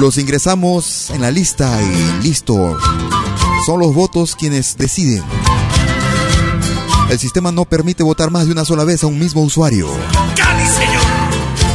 Los 0.00 0.18
ingresamos 0.18 1.10
en 1.10 1.22
la 1.22 1.30
lista 1.30 1.80
y 1.82 2.22
listo. 2.22 2.78
Son 3.64 3.80
los 3.80 3.94
votos 3.94 4.36
quienes 4.36 4.76
deciden. 4.76 5.24
El 7.10 7.18
sistema 7.18 7.50
no 7.50 7.64
permite 7.64 8.02
votar 8.02 8.30
más 8.30 8.46
de 8.46 8.52
una 8.52 8.66
sola 8.66 8.84
vez 8.84 9.02
a 9.02 9.06
un 9.06 9.18
mismo 9.18 9.42
usuario. 9.42 9.88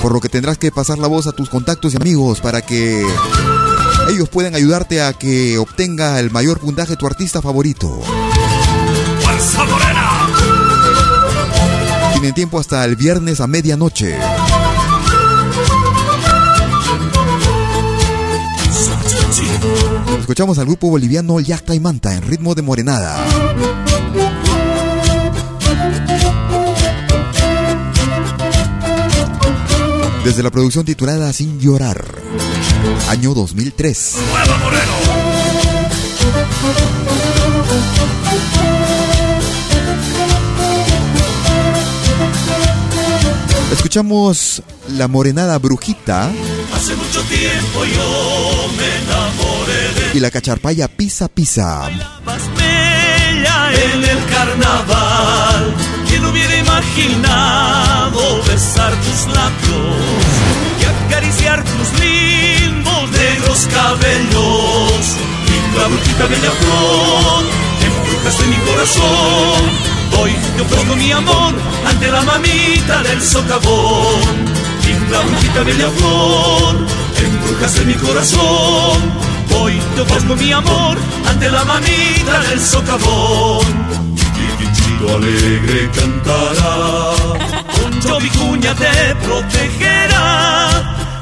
Por 0.03 0.11
lo 0.11 0.19
que 0.19 0.27
tendrás 0.27 0.57
que 0.57 0.69
pasar 0.69 0.99
la 0.99 1.07
voz 1.07 1.27
a 1.27 1.31
tus 1.31 1.47
contactos 1.47 1.93
y 1.93 1.95
amigos 1.95 2.41
para 2.41 2.61
que 2.61 3.07
ellos 4.09 4.27
puedan 4.27 4.53
ayudarte 4.53 5.01
a 5.01 5.13
que 5.13 5.57
obtenga 5.57 6.19
el 6.19 6.29
mayor 6.29 6.59
puntaje 6.59 6.97
tu 6.97 7.07
artista 7.07 7.41
favorito. 7.41 8.01
Tienen 12.11 12.33
tiempo 12.33 12.59
hasta 12.59 12.83
el 12.83 12.97
viernes 12.97 13.39
a 13.39 13.47
medianoche. 13.47 14.17
Escuchamos 20.19 20.57
al 20.57 20.65
grupo 20.65 20.89
boliviano 20.89 21.39
Yacta 21.39 21.73
y 21.75 21.79
Manta 21.79 22.13
en 22.13 22.23
ritmo 22.23 22.55
de 22.55 22.61
morenada. 22.61 23.23
Desde 30.23 30.41
la 30.41 30.51
producción 30.51 30.85
titulada 30.85 31.33
Sin 31.33 31.59
llorar, 31.59 32.05
año 33.09 33.33
2003. 33.33 34.15
¡Nuevo 34.31 34.57
Moreno! 34.63 34.93
Escuchamos 43.73 44.63
la 44.95 45.07
morenada 45.07 45.57
brujita 45.57 46.31
Hace 46.73 46.95
mucho 46.95 47.21
tiempo 47.23 47.83
yo 47.85 48.69
me 48.77 48.95
enamoré 49.03 50.09
de 50.11 50.17
y 50.17 50.19
la 50.21 50.31
cacharpaya 50.31 50.87
pisa 50.87 51.27
pisa. 51.27 51.89
más 52.23 52.41
bella 52.55 53.71
en 53.73 54.03
el 54.03 54.25
carnaval. 54.27 55.92
¿Quién 56.23 56.31
hubiera 56.31 56.55
imaginado 56.57 58.43
besar 58.43 58.93
tus 59.01 59.25
labios 59.35 60.23
y 60.79 60.85
acariciar 60.85 61.61
tus 61.63 61.99
lindos 61.99 63.11
negros 63.11 63.67
cabellos? 63.73 65.17
Linda 65.49 65.87
brujita 65.87 66.25
bella 66.27 66.51
flor, 66.61 67.43
embrujaste 67.83 68.45
mi 68.45 68.55
corazón. 68.55 69.61
Hoy 70.17 70.31
te 70.55 70.61
ofrezco 70.61 70.95
mi 70.95 71.11
amor 71.11 71.55
ante 71.89 72.09
la 72.09 72.21
mamita 72.21 73.03
del 73.03 73.21
socavón. 73.21 74.21
Linda 74.85 75.19
brujita 75.23 75.63
bella 75.63 75.89
flor, 75.89 76.87
embrujaste 77.17 77.83
mi 77.83 77.95
corazón. 77.95 78.97
Hoy 79.59 79.77
te 79.95 80.01
ofrezco 80.01 80.35
mi 80.37 80.53
amor 80.53 80.97
ante 81.27 81.51
la 81.51 81.65
mamita 81.65 82.39
del 82.49 82.61
socavón. 82.61 84.02
Chiquitito 85.03 85.15
alegre 85.15 85.89
cantará, 85.91 86.75
Poncho 87.75 88.19
Vicuña 88.19 88.73
te 88.75 89.15
protegerá. 89.15 90.69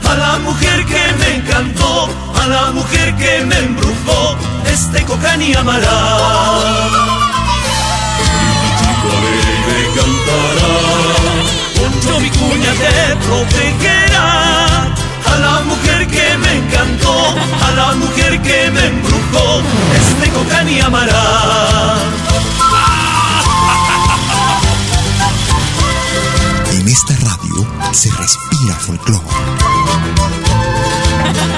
A 0.03 0.15
la 0.15 0.39
mujer 0.39 0.85
que 0.85 1.13
me 1.19 1.35
encantó, 1.37 2.09
a 2.41 2.47
la 2.47 2.71
mujer 2.71 3.15
que 3.15 3.43
me 3.45 3.57
embrujó, 3.57 4.35
este 4.65 5.03
cocani 5.03 5.53
amará. 5.53 5.99
Alegre 9.17 9.81
cantará, 9.95 10.71
Poncho 11.75 12.19
Vicuña 12.19 12.73
te 12.81 13.15
protegerá. 13.25 14.27
A 15.25 15.39
la 15.39 15.61
mujer 15.61 16.07
que 16.07 16.37
me 16.37 16.51
encantó, 16.57 17.15
a 17.67 17.71
la 17.71 17.95
mujer 17.95 18.41
que 18.41 18.71
me 18.71 18.85
embrujó, 18.85 19.61
este 19.95 20.29
cocani 20.29 20.79
amará. 20.81 21.91
Esta 26.91 27.15
radio 27.15 27.65
se 27.93 28.11
respira 28.11 28.75
folclore. 28.75 29.25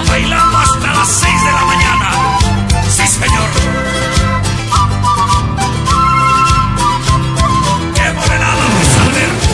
Bailando 0.07 0.57
hasta 0.59 0.93
las 0.93 1.07
6 1.07 1.43
de 1.43 1.51
la 1.51 1.65
mañana. 1.65 2.11
Sí, 2.87 3.07
señor. 3.07 3.49
¡Qué 7.95 8.13
morenada, 8.13 8.63
Luis 8.75 8.97
Alberto! 9.01 9.53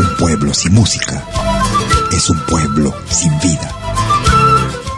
Un 0.00 0.16
pueblo 0.16 0.52
sin 0.52 0.74
música 0.74 1.24
es 2.10 2.28
un 2.28 2.40
pueblo 2.46 2.92
sin 3.08 3.38
vida. 3.38 3.70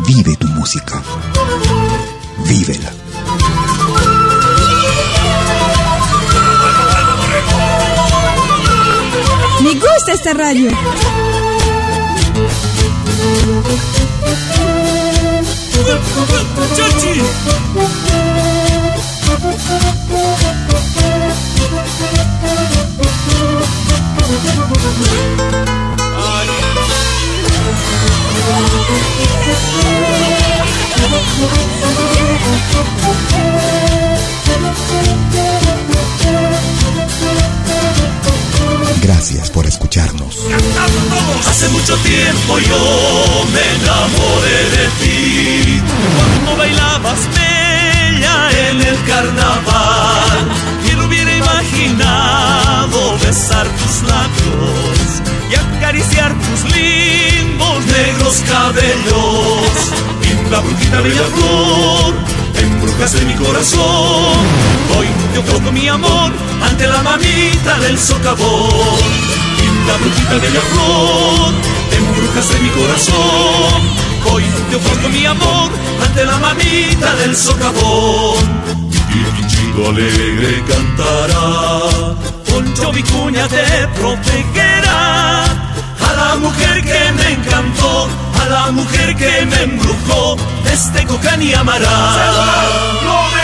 Vive 0.06 0.34
tu 0.36 0.48
música. 0.48 1.02
Vívela. 2.48 2.95
Gusta 9.96 10.12
esta 10.12 10.34
radio. 10.34 11.25
Brujita 60.96 61.00
bella 61.02 61.26
flor 61.34 62.14
Embrujaste 62.54 63.24
mi 63.24 63.34
corazón 63.34 64.36
Hoy 64.96 65.06
te 65.32 65.38
ofrezco 65.38 65.72
mi 65.72 65.88
amor 65.88 66.32
Ante 66.62 66.86
la 66.86 67.02
mamita 67.02 67.78
del 67.80 67.98
socavón 67.98 69.00
Linda 69.58 69.96
brujita 69.98 70.34
bella 70.34 70.60
flor 70.72 71.76
de 72.36 72.58
mi 72.60 72.68
corazón. 72.68 73.82
Hoy 74.30 74.44
te 74.68 74.76
ofrezco 74.76 75.08
mi 75.08 75.24
amor 75.24 75.70
ante 76.04 76.24
la 76.24 76.38
mamita 76.38 77.14
del 77.16 77.34
socavón. 77.34 78.36
Y 78.92 79.18
el 79.24 79.32
pinchito 79.36 79.88
alegre 79.88 80.62
cantará. 80.68 82.26
Poncho 82.44 82.92
Vicuña 82.92 83.48
te 83.48 83.88
protegerá. 83.98 85.44
A 85.44 86.12
la 86.14 86.36
mujer 86.36 86.84
que 86.84 87.12
me 87.12 87.32
encantó, 87.32 88.08
a 88.42 88.48
la 88.48 88.70
mujer 88.72 89.16
que 89.16 89.46
me 89.46 89.62
embrujó, 89.62 90.36
este 90.76 91.06
Cocani 91.06 91.54
amará. 91.54 91.88
Lo 93.02 93.35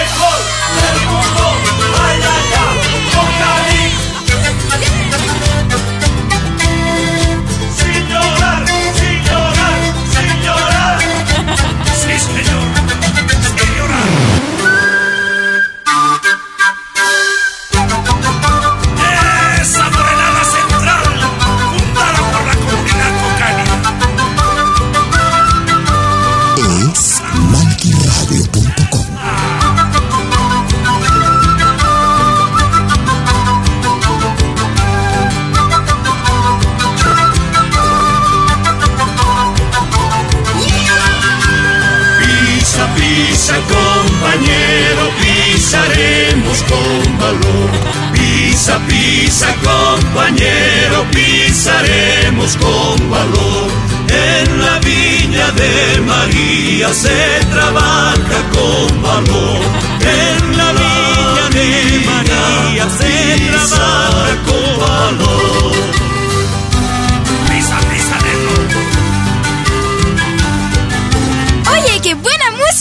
pisa, 43.43 43.59
compañero, 43.67 45.11
pisaremos 45.21 46.63
con 46.63 47.19
valor. 47.19 47.71
Pisa, 48.13 48.79
pisa, 48.87 49.49
compañero, 49.65 51.05
pisaremos 51.11 52.57
con 52.57 53.11
valor. 53.11 53.69
En 54.09 54.65
la 54.65 54.79
viña 54.79 55.51
de 55.53 56.01
María 56.03 56.95
se 56.95 57.45
trabaja 57.51 58.39
con 58.53 59.03
valor. 59.03 59.61
En 60.01 60.57
la 60.57 60.73
viña 60.73 61.12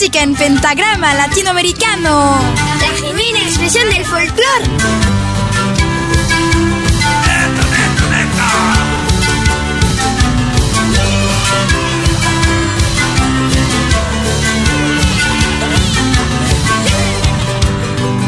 en 0.04 0.34
pentagrama 0.34 1.14
latinoamericano. 1.14 2.36
La 2.80 2.88
genuina 3.00 3.38
expresión 3.38 3.88
del 3.88 4.04
folclore. 4.04 4.66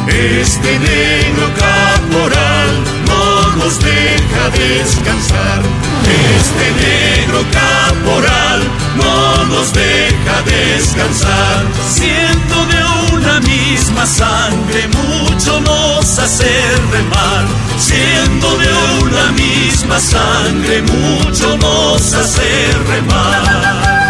Este 0.07 0.79
negro 0.79 1.53
caporal 1.59 2.85
no 3.09 3.57
nos 3.57 3.81
deja 3.81 4.51
descansar. 4.51 5.84
Este 6.07 6.67
negro 6.85 7.45
caporal 7.51 8.63
no 8.97 9.45
nos 9.45 9.73
deja 9.73 10.43
descansar. 10.45 11.65
Siendo 11.89 12.67
de 12.67 13.15
una 13.15 13.41
misma 13.41 14.07
sangre, 14.07 14.89
mucho 14.89 15.61
nos 15.61 16.19
hace 16.19 16.51
remar. 16.93 17.47
Siendo 17.79 18.57
de 18.59 18.69
una 19.03 19.33
misma 19.33 19.99
sangre, 19.99 20.83
mucho 20.83 21.57
nos 21.57 22.13
hace 22.13 22.73
remar. 22.89 24.04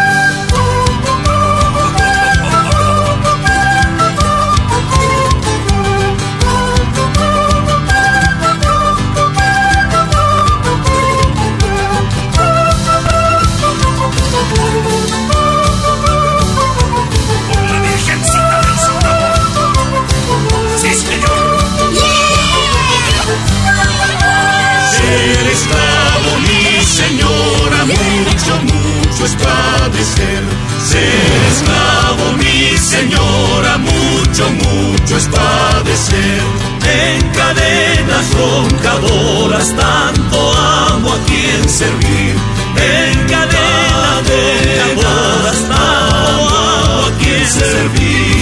Esclavo, 31.54 32.32
mi 32.38 32.76
señora, 32.78 33.78
mucho, 33.78 34.44
mucho 34.50 35.16
es 35.16 35.26
padecer. 35.28 36.42
En 36.84 37.20
cadenas 37.30 38.26
roncadoras, 38.34 39.68
tanto 39.74 40.36
amo 40.52 41.12
a 41.12 41.18
quien 41.26 41.68
servir. 41.68 42.34
En 42.76 43.14
cadenas 43.32 44.22
roncadoras, 44.28 45.60
tanto 45.68 46.48
amo 46.48 47.06
a 47.06 47.18
quien 47.18 47.46
servir. 47.46 48.34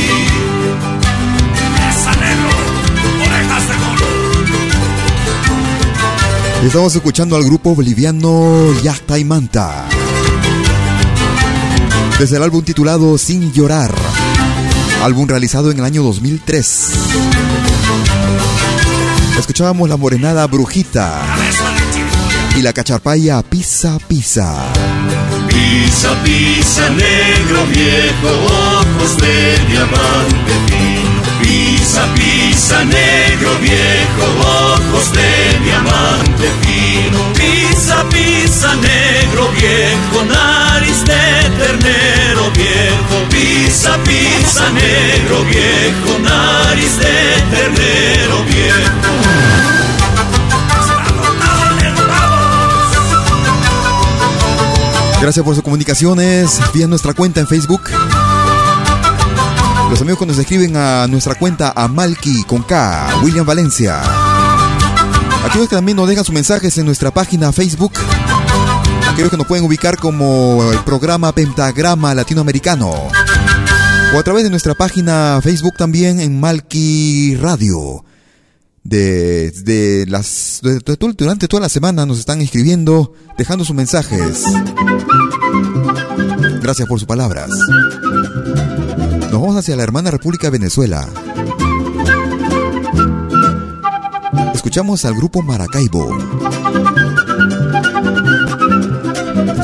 Estamos 6.64 6.94
escuchando 6.94 7.36
al 7.36 7.42
grupo 7.42 7.74
boliviano 7.74 8.72
Yachta 8.82 9.18
y 9.18 9.24
Manta. 9.24 9.88
Desde 12.22 12.36
el 12.36 12.44
álbum 12.44 12.62
titulado 12.62 13.18
Sin 13.18 13.52
Llorar. 13.52 13.92
Álbum 15.02 15.26
realizado 15.26 15.72
en 15.72 15.80
el 15.80 15.84
año 15.84 16.04
2003. 16.04 16.90
Escuchábamos 19.40 19.88
la 19.88 19.96
morenada 19.96 20.46
Brujita 20.46 21.20
y 22.56 22.62
la 22.62 22.72
cacharpaya 22.72 23.42
Pisa 23.42 23.98
Pisa. 24.06 24.54
Pisa, 25.48 26.14
pisa, 26.22 26.90
negro 26.90 27.66
viejo, 27.66 28.28
ojos 28.46 29.16
de 29.16 29.58
diamante 29.68 30.52
fino. 30.68 31.22
Pisa, 31.42 32.06
pisa, 32.14 32.84
negro 32.84 33.58
viejo, 33.60 34.24
ojos 34.38 35.12
de 35.12 35.58
diamante 35.64 36.48
fino. 36.60 37.18
Pisa, 37.34 38.04
pisa, 38.10 38.76
negro 38.76 39.50
viejo, 39.58 40.24
de 41.04 41.50
ternero 41.58 42.50
viejo. 42.52 43.28
Pisa, 43.30 43.96
pisa, 44.04 44.70
negro 44.70 45.44
viejo, 45.44 46.18
nariz 46.22 46.98
de 46.98 47.56
ternero 47.56 48.44
viejo. 48.44 49.12
Gracias 55.20 55.44
por 55.44 55.54
sus 55.54 55.62
comunicaciones 55.62 56.58
vía 56.74 56.88
nuestra 56.88 57.14
cuenta 57.14 57.38
en 57.38 57.46
Facebook. 57.46 57.82
Los 59.88 60.00
amigos 60.00 60.18
que 60.18 60.26
nos 60.26 60.38
escriben 60.38 60.76
a 60.76 61.06
nuestra 61.06 61.36
cuenta 61.36 61.72
a 61.76 61.86
Malki 61.86 62.42
con 62.44 62.62
K, 62.62 63.20
William 63.22 63.46
Valencia. 63.46 64.00
Aquellos 65.44 65.68
que 65.68 65.76
también 65.76 65.96
nos 65.96 66.08
dejan 66.08 66.24
sus 66.24 66.34
mensajes 66.34 66.76
en 66.78 66.86
nuestra 66.86 67.12
página 67.12 67.52
Facebook. 67.52 67.92
Aquellos 69.22 69.30
que 69.30 69.36
nos 69.36 69.46
pueden 69.46 69.64
ubicar 69.64 69.98
como 69.98 70.72
el 70.72 70.80
programa 70.80 71.32
Pentagrama 71.32 72.12
Latinoamericano. 72.12 72.90
O 72.90 74.18
a 74.18 74.22
través 74.24 74.42
de 74.42 74.50
nuestra 74.50 74.74
página 74.74 75.38
Facebook 75.40 75.74
también 75.76 76.18
en 76.18 76.40
Malki 76.40 77.36
Radio. 77.36 78.04
De, 78.82 80.04
las, 80.08 80.60
durante 80.60 81.46
toda 81.46 81.60
la 81.60 81.68
semana 81.68 82.04
nos 82.04 82.18
están 82.18 82.40
escribiendo, 82.40 83.12
dejando 83.38 83.64
sus 83.64 83.76
mensajes. 83.76 84.42
Gracias 86.60 86.88
por 86.88 86.98
sus 86.98 87.06
palabras. 87.06 87.48
Nos 89.30 89.40
vamos 89.40 89.54
hacia 89.56 89.76
la 89.76 89.84
hermana 89.84 90.10
República 90.10 90.50
Venezuela. 90.50 91.08
Escuchamos 94.52 95.04
al 95.04 95.14
grupo 95.14 95.42
Maracaibo. 95.42 96.10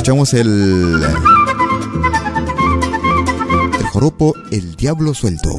Escuchamos 0.09 0.33
el. 0.33 1.03
El 3.79 3.87
joropo 3.93 4.35
El 4.51 4.75
Diablo 4.75 5.13
Suelto. 5.13 5.51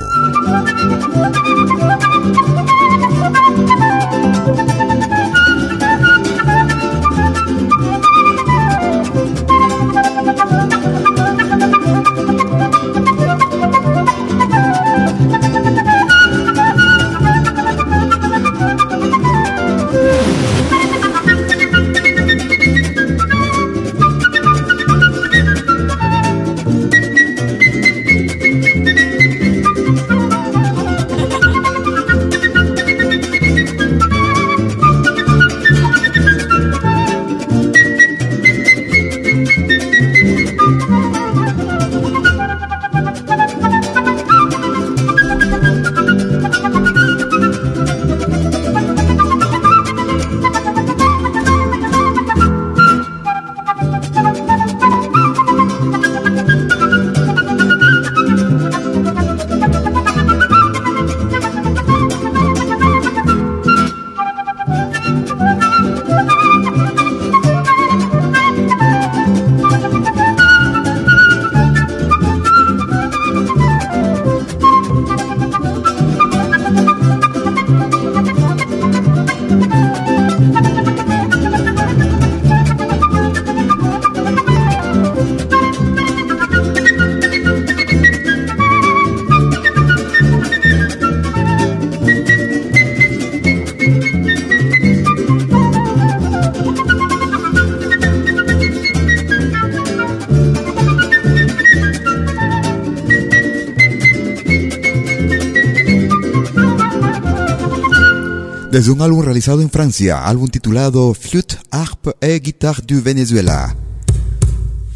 Desde 108.80 108.92
un 108.92 109.02
álbum 109.02 109.22
realizado 109.24 109.62
en 109.62 109.70
Francia, 109.70 110.26
álbum 110.26 110.48
titulado 110.48 111.14
Flûte, 111.14 111.58
Harpe 111.70 112.12
et 112.22 112.42
Guitare 112.42 112.82
du 112.88 113.02
Venezuela. 113.02 113.76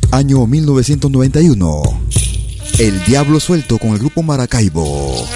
Año 0.09 0.47
1991. 0.47 1.83
El 2.79 3.03
Diablo 3.03 3.41
Suelto 3.41 3.77
con 3.77 3.89
el 3.89 3.99
grupo 3.99 4.23
Maracaibo. 4.23 5.27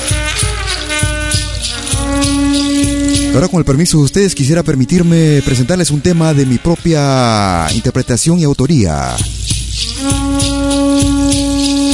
Ahora 3.34 3.50
con 3.50 3.60
el 3.60 3.66
permiso 3.66 3.98
de 3.98 4.06
ustedes 4.06 4.34
quisiera 4.34 4.64
permitirme 4.64 5.42
presentarles 5.44 5.92
un 5.92 6.00
tema 6.00 6.34
de 6.34 6.46
mi 6.46 6.58
propia 6.58 7.68
interpretación 7.76 8.40
y 8.40 8.46
autoría. 8.46 9.14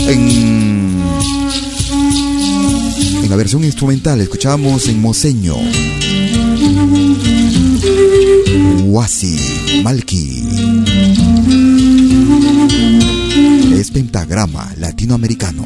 En, 0.08 0.30
en 3.24 3.28
la 3.28 3.36
versión 3.36 3.64
instrumental 3.64 4.22
escuchamos 4.22 4.88
en 4.88 5.01
Moseño. 5.01 5.56
Wasi 8.94 9.82
Malki. 9.82 10.46
Es 13.74 13.89
pentagrama 13.89 14.72
latinoamericano. 14.78 15.66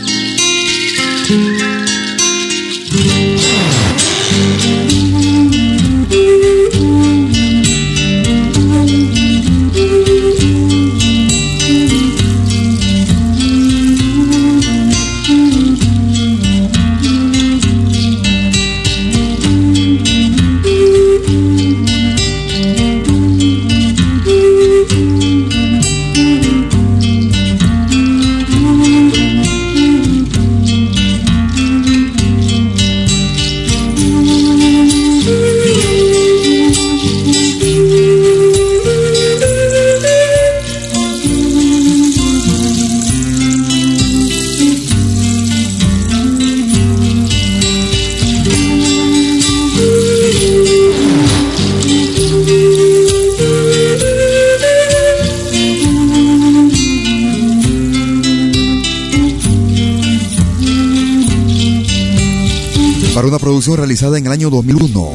En 64.01 64.25
el 64.25 64.31
año 64.31 64.49
2001. 64.49 65.11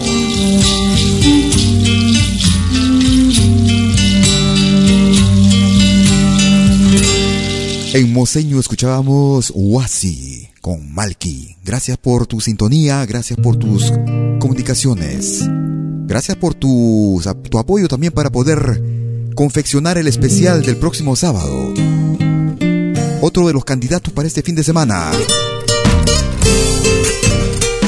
En 7.94 8.12
Moseño 8.12 8.60
escuchábamos 8.60 9.52
Wasi 9.56 10.50
con 10.60 10.94
Malki. 10.94 11.56
Gracias 11.64 11.98
por 11.98 12.28
tu 12.28 12.40
sintonía, 12.40 13.04
gracias 13.06 13.40
por 13.40 13.56
tus 13.56 13.92
comunicaciones. 14.38 15.44
Gracias 16.06 16.36
por 16.36 16.54
tu, 16.54 17.20
tu 17.50 17.58
apoyo 17.58 17.88
también 17.88 18.12
para 18.12 18.30
poder 18.30 18.80
confeccionar 19.34 19.98
el 19.98 20.06
especial 20.06 20.62
del 20.62 20.76
próximo 20.76 21.16
sábado. 21.16 21.74
Otro 23.20 23.48
de 23.48 23.52
los 23.52 23.64
candidatos 23.64 24.12
para 24.12 24.28
este 24.28 24.42
fin 24.42 24.54
de 24.54 24.62
semana. 24.62 25.10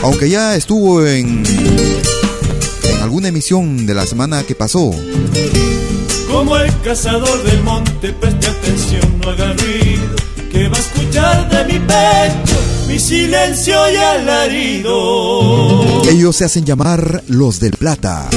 Aunque 0.02 0.30
ya 0.30 0.56
estuvo 0.56 1.06
en, 1.06 1.44
en 1.46 3.02
alguna 3.02 3.28
emisión 3.28 3.86
de 3.86 3.94
la 3.94 4.06
semana 4.06 4.42
que 4.44 4.54
pasó. 4.54 4.90
Como 6.30 6.56
el 6.56 6.72
cazador 6.80 7.42
del 7.44 7.62
monte, 7.62 8.12
preste 8.12 8.46
atención, 8.46 9.20
no 9.22 9.30
haga 9.30 9.52
ruido, 9.54 10.16
que 10.52 10.68
va 10.68 10.76
a 10.76 10.80
escuchar 10.80 11.50
de 11.50 11.72
mi 11.72 11.78
pecho 11.80 12.58
mi 12.88 12.98
silencio 12.98 13.76
y 13.92 13.96
alarido. 13.96 16.02
Ellos 16.08 16.34
se 16.34 16.46
hacen 16.46 16.64
llamar 16.64 17.22
los 17.28 17.60
del 17.60 17.72
Plata. 17.72 18.30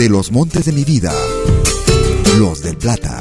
De 0.00 0.08
los 0.08 0.32
montes 0.32 0.64
de 0.64 0.72
mi 0.72 0.82
vida. 0.82 1.12
Los 2.36 2.62
del 2.62 2.76
Plata. 2.76 3.20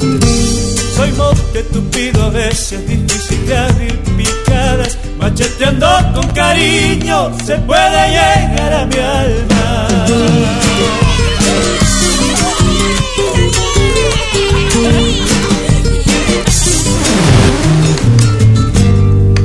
Soy 0.95 1.12
monte 1.12 1.62
tupido, 1.72 2.24
a 2.24 2.30
veces 2.30 2.88
difícil 2.88 3.45
de 3.45 3.58
abrir 3.58 3.99
picadas, 4.18 4.97
macheteando 5.30 5.88
con 6.13 6.28
cariño 6.30 7.32
se 7.45 7.55
puede 7.57 8.01
llegar 8.15 8.73
a 8.73 8.86
mi 8.86 8.97
alma. 8.97 9.88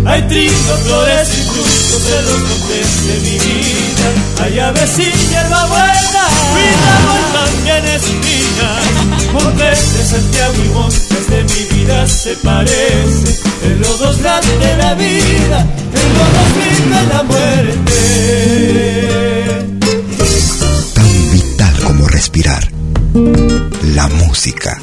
Hay 0.07 0.23
trigo, 0.29 0.73
flores 0.85 1.29
y 1.39 1.43
frutos 1.51 2.05
de 2.07 2.23
los 2.27 2.39
montes 2.49 2.89
de 3.09 3.15
mi 3.25 3.37
vida. 3.39 4.09
Hay 4.43 4.59
aves 4.61 4.99
y 4.99 5.11
hierba 5.31 5.67
buena, 5.67 6.25
cuidado 6.53 7.13
también 7.33 7.85
espinas. 7.97 9.33
Montes 9.33 9.99
de 9.99 10.05
Santiago 10.05 10.55
y 10.65 10.69
montes 10.69 11.29
de 11.29 11.43
mi 11.43 11.61
vida 11.65 11.72
se 12.07 12.35
parecen. 12.37 13.37
En 13.65 13.81
los 13.81 13.99
dos 13.99 14.19
grandes 14.19 14.61
de 14.61 14.77
la 14.77 14.95
vida, 14.95 15.67
en 15.95 16.15
los 16.19 16.33
dos 16.33 16.55
vive 16.55 17.07
la 17.09 17.23
muerte. 17.23 17.99
Tan 20.95 21.33
vital 21.33 21.75
como 21.85 22.09
respirar. 22.09 22.71
La 23.95 24.09
música. 24.09 24.79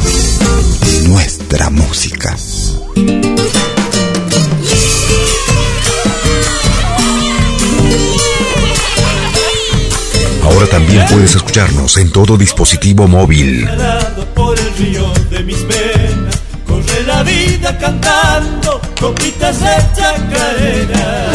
Nuestra 1.06 1.70
música. 1.70 2.36
Ahora 10.44 10.68
también 10.68 11.06
puedes 11.10 11.36
escucharnos 11.36 11.98
en 11.98 12.12
todo 12.12 12.38
dispositivo 12.38 13.08
móvil. 13.08 13.68
Por 14.36 14.58
el 14.58 14.74
río 14.78 15.12
cantando 17.78 18.82
copitas 19.00 19.60
de 19.60 19.76
chacarera. 19.96 21.26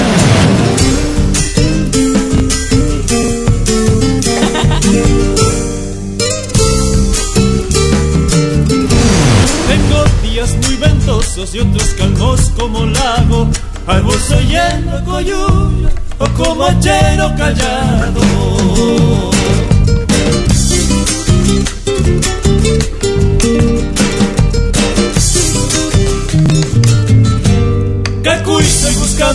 Tengo 9.68 10.04
días 10.22 10.54
muy 10.62 10.76
ventosos 10.76 11.54
y 11.54 11.60
otros 11.60 11.88
calmos 11.98 12.40
como 12.58 12.84
lago, 12.86 13.48
arboso 13.86 14.40
lleno 14.40 15.04
coyuyo 15.04 15.90
o 16.18 16.28
como 16.36 16.64
hachero 16.64 17.32
callado. 17.36 18.20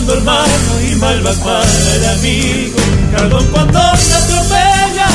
buscando 0.00 0.14
hermano 0.14 0.80
y 0.80 0.94
malva 0.96 1.32
para 1.44 1.62
el 1.94 2.04
amigo. 2.18 2.80
Cardón 3.12 3.46
cuando 3.50 3.78
se 3.96 4.14
atropella, 4.14 5.06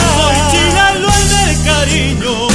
Chinalo 0.51 1.07
el 1.07 1.29
de 1.29 1.55
cariño. 1.65 2.47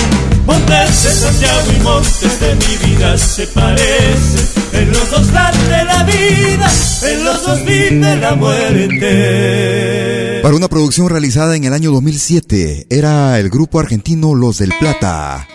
Montes 0.47 1.03
de 1.05 1.11
Santiago 1.11 1.73
y 1.77 1.81
montes 1.83 2.41
de 2.41 2.55
mi 2.55 2.77
vida 2.89 3.19
se 3.19 3.47
parecen. 3.49 4.49
En 4.73 4.93
los 4.93 5.11
dos 5.11 5.33
late 5.33 5.85
la 5.85 6.05
vida, 6.05 6.71
en 7.03 7.25
los 7.25 7.43
dos 7.43 7.65
vive 7.65 8.17
la 8.17 8.35
muerte. 8.35 10.41
Para 10.43 10.57
una 10.57 10.69
producción 10.69 11.09
realizada 11.09 11.57
en 11.57 11.65
el 11.65 11.73
año 11.73 11.91
2007, 11.93 12.87
era 12.89 13.39
el 13.39 13.51
grupo 13.51 13.79
argentino 13.79 14.35
Los 14.35 14.59
del 14.59 14.73
Plata, 14.79 15.47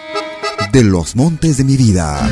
de 0.71 0.83
los 0.83 1.15
montes 1.15 1.57
de 1.57 1.63
mi 1.63 1.77
vida. 1.77 2.29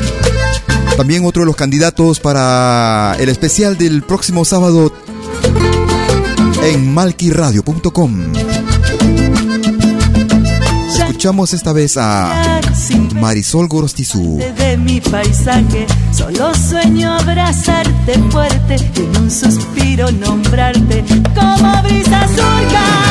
También 0.96 1.24
otro 1.26 1.42
de 1.42 1.46
los 1.46 1.56
candidatos 1.56 2.20
para 2.20 3.16
el 3.18 3.28
especial 3.28 3.76
del 3.76 4.02
próximo 4.02 4.44
sábado 4.44 4.92
en 6.62 6.94
malquiradio.com. 6.94 8.32
Escuchamos 10.96 11.52
esta 11.52 11.72
vez 11.72 11.96
a 11.96 12.60
Marisol 13.14 13.66
Gorostizú. 13.68 14.38
de 14.56 14.76
mi 14.76 15.00
paisaje. 15.00 15.86
Solo 16.12 16.54
sueño 16.54 17.12
abrazarte 17.12 18.14
fuerte 18.30 18.76
y 18.94 19.00
en 19.00 19.16
un 19.16 19.30
suspiro 19.30 20.10
nombrarte. 20.12 21.04
Como 21.34 21.82
brisa 21.82 22.28
surcando 22.28 23.03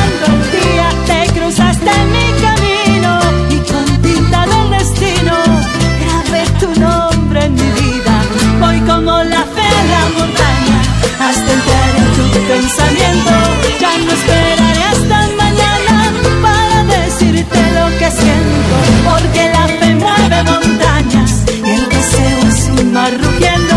Esperaré 14.14 14.82
hasta 14.92 15.18
mañana 15.42 15.96
para 16.42 16.78
decirte 16.84 17.60
lo 17.78 17.86
que 17.98 18.08
siento, 18.20 18.76
porque 19.08 19.42
la 19.56 19.66
fe 19.78 19.88
mueve 19.94 20.38
montañas 20.44 21.30
y 21.48 21.70
el 21.70 21.88
deseo 21.88 22.40
es 22.48 22.60
un 22.80 22.92
mar 22.92 23.12
rugiendo. 23.22 23.76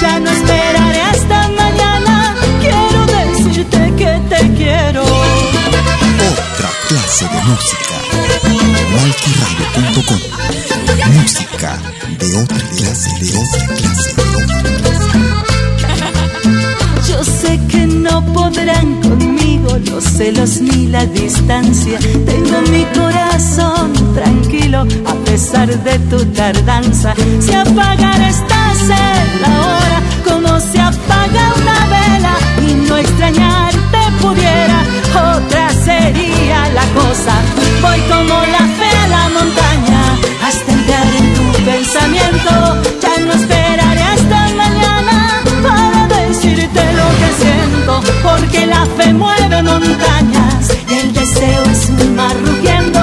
Ya 0.00 0.20
no 0.20 0.30
esperaré 0.30 1.00
hasta 1.12 1.48
mañana, 1.48 2.34
quiero 2.60 3.00
decirte 3.18 3.80
que 3.96 4.10
te 4.30 4.40
quiero. 4.58 5.02
Otra 6.30 6.70
clase 6.88 7.24
de 7.24 7.40
música. 7.50 7.94
Música 11.14 11.78
de 12.18 12.36
otra 12.42 12.58
clase, 12.76 13.10
de 13.20 13.28
otra 13.38 13.66
clase, 13.76 14.14
de 14.14 14.26
otra 14.36 14.58
Yo 17.08 17.24
sé 17.24 17.60
que 17.68 17.86
no 17.86 18.24
podrán 18.32 19.00
conmigo 19.00 19.27
los 19.86 20.04
celos 20.04 20.60
ni 20.60 20.86
la 20.86 21.06
distancia. 21.06 21.98
Tengo 22.26 22.60
mi 22.70 22.84
corazón 22.98 23.92
tranquilo 24.14 24.86
a 25.06 25.14
pesar 25.24 25.68
de 25.68 25.98
tu 26.10 26.24
tardanza. 26.26 27.14
Si 27.40 27.54
apagar 27.54 28.20
estás 28.20 28.80
en 28.82 29.42
la 29.42 29.52
hora, 29.68 30.02
como 30.24 30.60
se 30.60 30.80
apaga 30.80 31.52
una 31.60 31.78
vela 31.94 32.34
y 32.66 32.88
no 32.88 32.96
extrañarte 32.96 33.98
pudiera, 34.20 34.82
otra 35.36 35.68
sería 35.84 36.68
la 36.70 36.84
cosa. 37.00 37.34
Voy 37.82 38.00
como 38.12 38.34
la 38.56 38.64
fe 38.78 38.90
a 39.04 39.08
la 39.08 39.28
montaña 39.28 40.02
hasta 40.44 40.72
entrar 40.72 41.06
en 41.20 41.34
tu 41.34 41.64
pensamiento. 41.64 42.50
Ya 43.02 43.24
no 43.24 43.32
esperaré 43.32 44.02
hasta 44.02 44.48
mañana 44.54 45.42
para 45.62 46.06
decirte 46.08 46.80
lo 47.00 47.08
que 47.20 47.28
siento, 47.42 48.00
porque 48.22 48.66
la 48.66 48.84
fe 48.96 49.12
mueve 49.12 49.37
montañas 49.80 50.70
el 51.00 51.12
deseo 51.12 51.62
es 51.64 51.88
un 51.90 52.16
mar 52.16 52.36
rugiendo. 52.40 52.98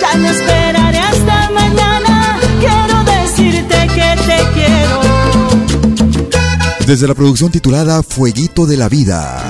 Ya 0.00 0.16
no 0.18 0.28
esperaré 0.28 0.98
hasta 0.98 1.50
mañana, 1.50 2.38
quiero 2.60 3.04
decirte 3.04 3.86
que 3.94 4.16
te 4.26 4.38
quiero. 4.54 5.00
Desde 6.86 7.08
la 7.08 7.14
producción 7.14 7.50
titulada 7.50 8.02
Fueguito 8.02 8.66
de 8.66 8.76
la 8.76 8.88
Vida. 8.88 9.42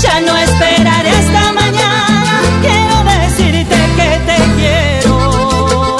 Ya 0.00 0.20
no 0.20 0.36
esperaré 0.36 1.10
hasta 1.10 1.52
mañana, 1.52 2.40
quiero 2.60 3.04
decirte 3.20 3.76
que 3.96 4.20
te 4.26 4.38
quiero. 4.56 5.96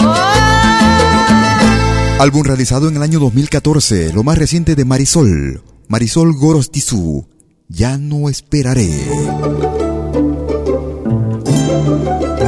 Álbum 2.21 2.45
realizado 2.45 2.89
en 2.89 2.97
el 2.97 3.03
año 3.03 3.19
2014, 3.21 4.13
lo 4.13 4.23
más 4.23 4.39
reciente 4.39 4.75
de 4.75 4.85
Marisol, 4.85 5.63
Marisol 5.89 6.33
Gorostizú. 6.35 7.27
Ya 7.69 7.99
no 7.99 8.29
esperaré. 8.29 8.91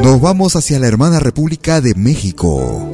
Nos 0.09 0.23
vamos 0.23 0.57
hacia 0.57 0.79
la 0.79 0.87
hermana 0.87 1.21
República 1.21 1.83
de 1.83 1.95
México. 1.95 2.91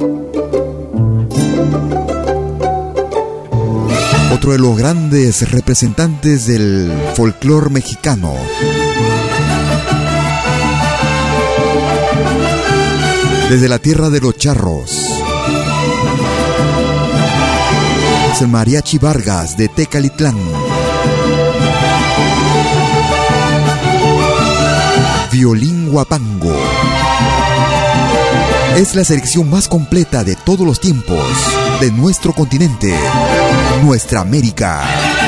Otro 4.33 4.51
de 4.51 4.59
los 4.59 4.77
grandes 4.77 5.49
representantes 5.49 6.45
del 6.45 6.91
folclore 7.15 7.69
mexicano. 7.69 8.33
Desde 13.49 13.69
la 13.69 13.79
tierra 13.79 14.09
de 14.09 14.19
los 14.19 14.37
charros. 14.37 14.91
El 18.41 18.49
Mariachi 18.49 18.97
Vargas 18.97 19.55
de 19.55 19.69
Tecalitlán. 19.69 20.35
Violín 25.31 25.89
Guapango. 25.89 26.53
Es 28.77 28.93
la 28.93 29.03
selección 29.03 29.49
más 29.49 29.67
completa 29.67 30.23
de 30.23 30.35
todos 30.35 30.67
los 30.67 30.79
tiempos 30.79 31.25
de 31.79 31.91
nuestro 31.91 32.33
continente, 32.33 32.93
nuestra 33.83 34.21
América. 34.21 35.24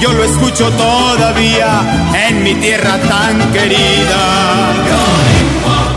Yo 0.00 0.12
lo 0.14 0.24
escucho 0.24 0.70
todavía 0.70 1.82
en 2.26 2.42
mi 2.42 2.54
tierra 2.54 2.98
tan 3.00 3.52
querida. 3.52 4.72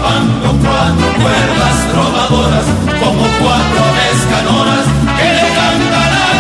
Cuando 0.02 0.52
cuatro 0.62 1.14
cuerdas 1.22 1.88
trovadoras, 1.90 2.66
como 3.00 3.24
cuatro 3.40 3.84
escanoras 4.14 4.86
que 5.18 5.24
le 5.24 5.48
cantan 5.56 6.14
al 6.14 6.34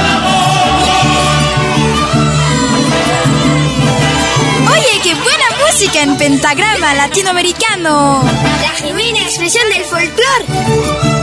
Oye, 4.73 4.99
qué 5.01 5.13
buena 5.15 5.47
música 5.65 6.01
en 6.01 6.17
pentagrama 6.17 6.93
latinoamericano. 6.95 8.23
La 8.61 8.69
genuina 8.75 9.19
expresión 9.19 9.69
del 9.69 9.85
folclore. 9.85 11.22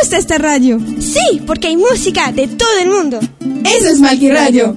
gusta 0.00 0.16
esta 0.16 0.38
radio. 0.38 0.80
Sí, 0.98 1.42
porque 1.46 1.68
hay 1.68 1.76
música 1.76 2.32
de 2.32 2.48
todo 2.48 2.78
el 2.82 2.88
mundo. 2.88 3.20
Eso 3.64 3.88
es 3.88 4.00
Malquiradio. 4.00 4.76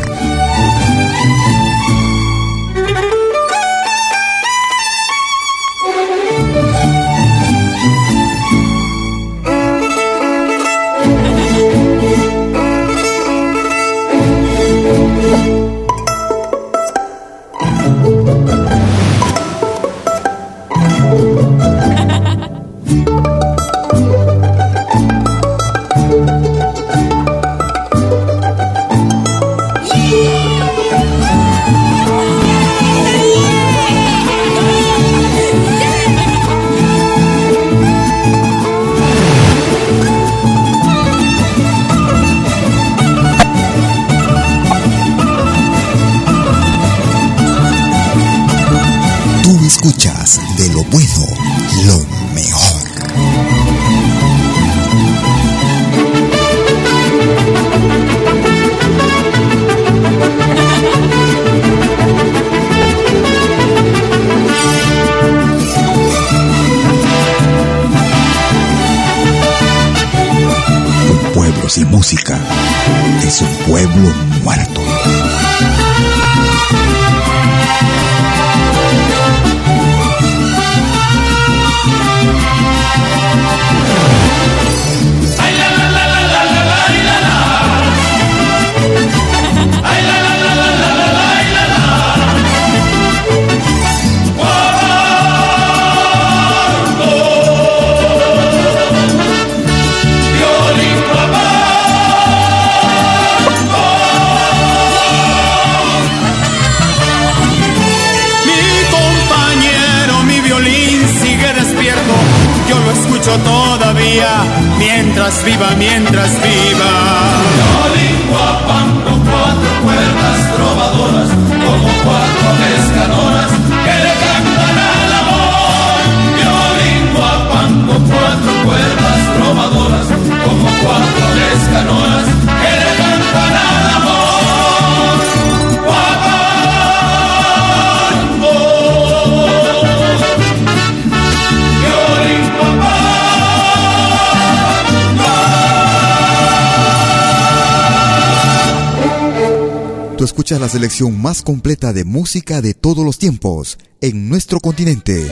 La 150.59 150.67
selección 150.67 151.21
más 151.21 151.43
completa 151.43 151.93
de 151.93 152.03
música 152.03 152.61
de 152.61 152.73
todos 152.73 153.05
los 153.05 153.17
tiempos 153.17 153.77
en 154.01 154.27
nuestro 154.27 154.59
continente. 154.59 155.31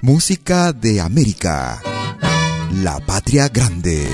Música 0.00 0.72
de 0.72 1.00
América. 1.00 1.82
La 2.82 3.00
patria 3.00 3.48
grande. 3.48 4.06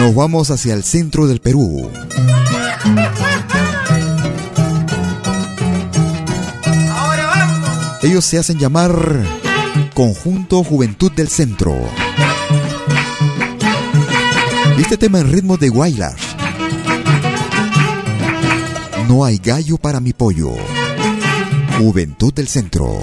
Nos 0.00 0.14
vamos 0.14 0.50
hacia 0.50 0.74
el 0.74 0.84
centro 0.84 1.26
del 1.26 1.40
Perú. 1.40 1.90
Ellos 8.02 8.24
se 8.24 8.38
hacen 8.38 8.58
llamar 8.58 8.92
Conjunto 9.94 10.62
Juventud 10.62 11.10
del 11.10 11.28
Centro. 11.28 11.74
Este 14.78 14.96
tema 14.96 15.18
en 15.18 15.32
ritmo 15.32 15.56
de 15.56 15.68
Guaylas. 15.68 16.33
No 19.08 19.24
hay 19.24 19.38
gallo 19.38 19.76
para 19.76 20.00
mi 20.00 20.12
pollo. 20.12 20.52
Juventud 21.78 22.32
del 22.32 22.48
Centro. 22.48 23.02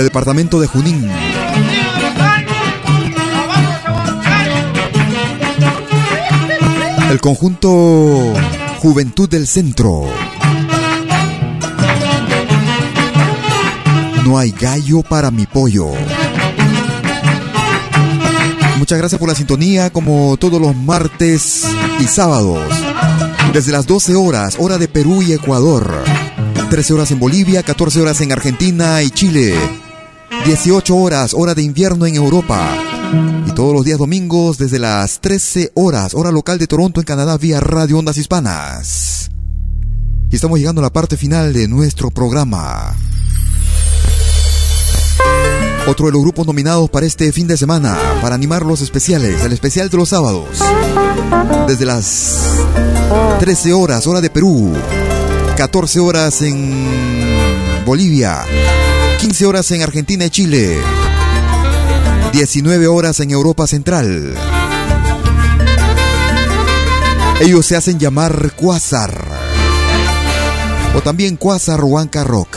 Desde 0.00 0.06
el 0.06 0.12
departamento 0.12 0.58
de 0.58 0.66
Junín. 0.66 1.10
El 7.10 7.20
conjunto 7.20 8.32
Juventud 8.78 9.28
del 9.28 9.46
Centro. 9.46 10.04
No 14.24 14.38
hay 14.38 14.52
gallo 14.52 15.02
para 15.02 15.30
mi 15.30 15.44
pollo. 15.44 15.88
Muchas 18.78 18.96
gracias 18.96 19.18
por 19.18 19.28
la 19.28 19.34
sintonía, 19.34 19.90
como 19.90 20.38
todos 20.38 20.62
los 20.62 20.74
martes 20.74 21.66
y 21.98 22.04
sábados. 22.04 22.58
Desde 23.52 23.72
las 23.72 23.86
12 23.86 24.14
horas, 24.14 24.56
hora 24.58 24.78
de 24.78 24.88
Perú 24.88 25.20
y 25.20 25.34
Ecuador. 25.34 25.92
13 26.70 26.94
horas 26.94 27.10
en 27.10 27.18
Bolivia, 27.18 27.62
14 27.62 28.00
horas 28.00 28.20
en 28.22 28.32
Argentina 28.32 29.02
y 29.02 29.10
Chile. 29.10 29.79
18 30.44 30.96
horas, 30.96 31.34
hora 31.34 31.54
de 31.54 31.62
invierno 31.62 32.06
en 32.06 32.16
Europa. 32.16 32.66
Y 33.46 33.52
todos 33.52 33.74
los 33.74 33.84
días 33.84 33.98
domingos 33.98 34.58
desde 34.58 34.78
las 34.78 35.20
13 35.20 35.72
horas, 35.74 36.14
hora 36.14 36.32
local 36.32 36.58
de 36.58 36.66
Toronto 36.66 37.00
en 37.00 37.06
Canadá 37.06 37.36
vía 37.36 37.60
Radio 37.60 37.98
Ondas 37.98 38.16
Hispanas. 38.16 39.30
Y 40.30 40.36
estamos 40.36 40.58
llegando 40.58 40.80
a 40.80 40.84
la 40.84 40.92
parte 40.92 41.16
final 41.16 41.52
de 41.52 41.68
nuestro 41.68 42.10
programa. 42.10 42.96
Otro 45.86 46.06
de 46.06 46.12
los 46.12 46.22
grupos 46.22 46.46
nominados 46.46 46.88
para 46.88 47.06
este 47.06 47.32
fin 47.32 47.46
de 47.46 47.56
semana, 47.56 47.98
para 48.22 48.34
animar 48.34 48.64
los 48.64 48.80
especiales, 48.80 49.42
el 49.42 49.52
especial 49.52 49.90
de 49.90 49.96
los 49.96 50.08
sábados. 50.08 50.62
Desde 51.66 51.84
las 51.84 52.36
13 53.40 53.72
horas, 53.72 54.06
hora 54.06 54.20
de 54.20 54.30
Perú. 54.30 54.72
14 55.56 56.00
horas 56.00 56.42
en 56.42 57.84
Bolivia. 57.84 58.44
15 59.20 59.44
horas 59.44 59.70
en 59.70 59.82
Argentina 59.82 60.24
y 60.24 60.30
Chile. 60.30 60.78
19 62.32 62.86
horas 62.86 63.20
en 63.20 63.30
Europa 63.30 63.66
Central. 63.66 64.34
Ellos 67.38 67.66
se 67.66 67.76
hacen 67.76 67.98
llamar 67.98 68.52
Quasar. 68.56 69.22
O 70.96 71.02
también 71.02 71.36
Quasar 71.36 71.84
Huanca 71.84 72.24
Rock. 72.24 72.56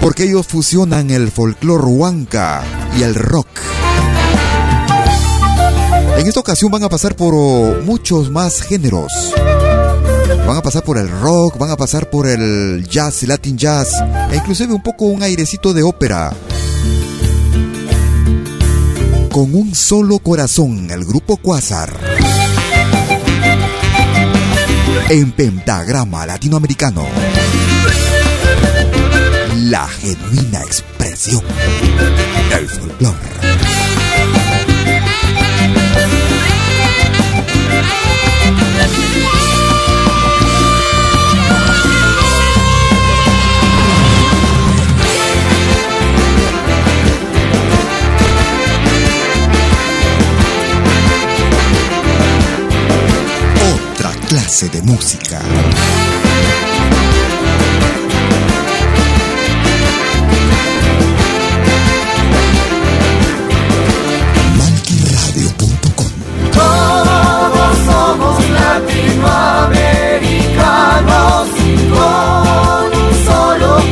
Porque 0.00 0.24
ellos 0.24 0.46
fusionan 0.46 1.10
el 1.10 1.32
folclore 1.32 1.84
huanca 1.84 2.62
y 2.96 3.02
el 3.02 3.16
rock. 3.16 3.48
En 6.18 6.26
esta 6.28 6.38
ocasión 6.38 6.70
van 6.70 6.84
a 6.84 6.88
pasar 6.88 7.16
por 7.16 7.82
muchos 7.82 8.30
más 8.30 8.62
géneros. 8.62 9.12
Van 10.48 10.56
a 10.56 10.62
pasar 10.62 10.82
por 10.82 10.96
el 10.96 11.10
rock, 11.10 11.58
van 11.58 11.70
a 11.70 11.76
pasar 11.76 12.08
por 12.08 12.26
el 12.26 12.82
jazz, 12.88 13.22
el 13.22 13.28
latin 13.28 13.58
jazz, 13.58 13.88
e 14.30 14.36
inclusive 14.36 14.72
un 14.72 14.82
poco 14.82 15.04
un 15.04 15.22
airecito 15.22 15.74
de 15.74 15.82
ópera. 15.82 16.32
Con 19.30 19.54
un 19.54 19.74
solo 19.74 20.18
corazón, 20.20 20.90
el 20.90 21.04
grupo 21.04 21.36
Quasar. 21.36 21.92
En 25.10 25.32
pentagrama 25.32 26.24
latinoamericano. 26.24 27.04
La 29.54 29.86
genuina 29.86 30.62
expresión 30.62 31.42
del 32.48 32.68
folclore. 32.70 33.38
de 54.48 54.80
música. 54.80 55.42
Todos 66.50 67.78
somos 67.84 68.50
latinoamericanos 68.50 71.48
con 71.92 72.88
solo 73.26 73.82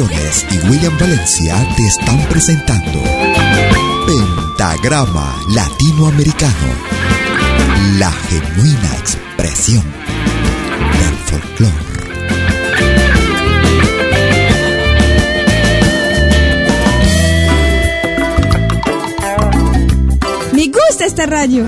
Y 0.00 0.58
William 0.68 0.96
Valencia 0.96 1.56
te 1.76 1.82
están 1.88 2.20
presentando 2.28 3.02
Pentagrama 4.06 5.34
Latinoamericano, 5.48 6.68
la 7.98 8.12
genuina 8.12 8.96
expresión 8.96 9.82
del 10.92 11.14
folclore. 11.26 11.74
Me 20.52 20.66
gusta 20.68 21.06
esta 21.06 21.26
radio. 21.26 21.66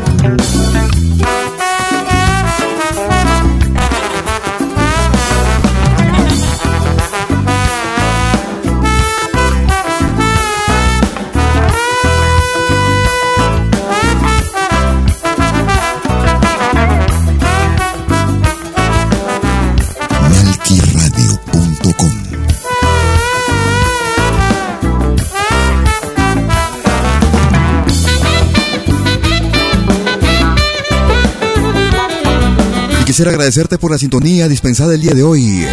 Quisiera 33.20 33.32
agradecerte 33.32 33.76
por 33.76 33.90
la 33.90 33.98
sintonía 33.98 34.48
dispensada 34.48 34.94
el 34.94 35.02
día 35.02 35.12
de 35.12 35.22
hoy. 35.22 35.66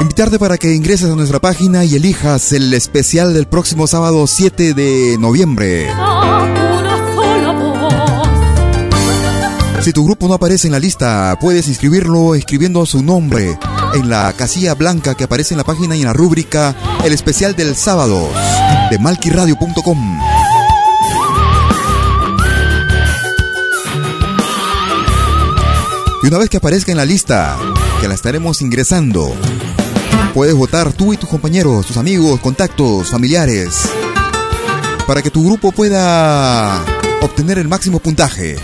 Invitarte 0.00 0.40
para 0.40 0.58
que 0.58 0.74
ingreses 0.74 1.08
a 1.08 1.14
nuestra 1.14 1.38
página 1.38 1.84
y 1.84 1.94
elijas 1.94 2.52
el 2.52 2.74
especial 2.74 3.34
del 3.34 3.46
próximo 3.46 3.86
sábado 3.86 4.26
7 4.26 4.74
de 4.74 5.16
noviembre. 5.20 5.86
Si 9.80 9.92
tu 9.92 10.04
grupo 10.04 10.26
no 10.26 10.34
aparece 10.34 10.66
en 10.66 10.72
la 10.72 10.80
lista, 10.80 11.38
puedes 11.40 11.68
inscribirlo 11.68 12.34
escribiendo 12.34 12.84
su 12.84 13.00
nombre 13.00 13.56
en 13.94 14.10
la 14.10 14.32
casilla 14.32 14.74
blanca 14.74 15.14
que 15.14 15.22
aparece 15.22 15.54
en 15.54 15.58
la 15.58 15.64
página 15.64 15.94
y 15.94 16.00
en 16.00 16.06
la 16.06 16.12
rúbrica 16.14 16.74
El 17.04 17.12
especial 17.12 17.54
del 17.54 17.76
sábado 17.76 18.28
de 18.90 18.98
malquiradio.com. 18.98 20.18
Y 26.26 26.28
una 26.28 26.38
vez 26.38 26.50
que 26.50 26.56
aparezca 26.56 26.90
en 26.90 26.98
la 26.98 27.04
lista, 27.04 27.56
que 28.00 28.08
la 28.08 28.14
estaremos 28.14 28.60
ingresando, 28.60 29.32
puedes 30.34 30.56
votar 30.56 30.92
tú 30.92 31.12
y 31.12 31.16
tus 31.16 31.28
compañeros, 31.28 31.86
tus 31.86 31.96
amigos, 31.98 32.40
contactos, 32.40 33.10
familiares, 33.10 33.88
para 35.06 35.22
que 35.22 35.30
tu 35.30 35.46
grupo 35.46 35.70
pueda 35.70 36.84
obtener 37.22 37.58
el 37.58 37.68
máximo 37.68 38.00
puntaje. 38.00 38.56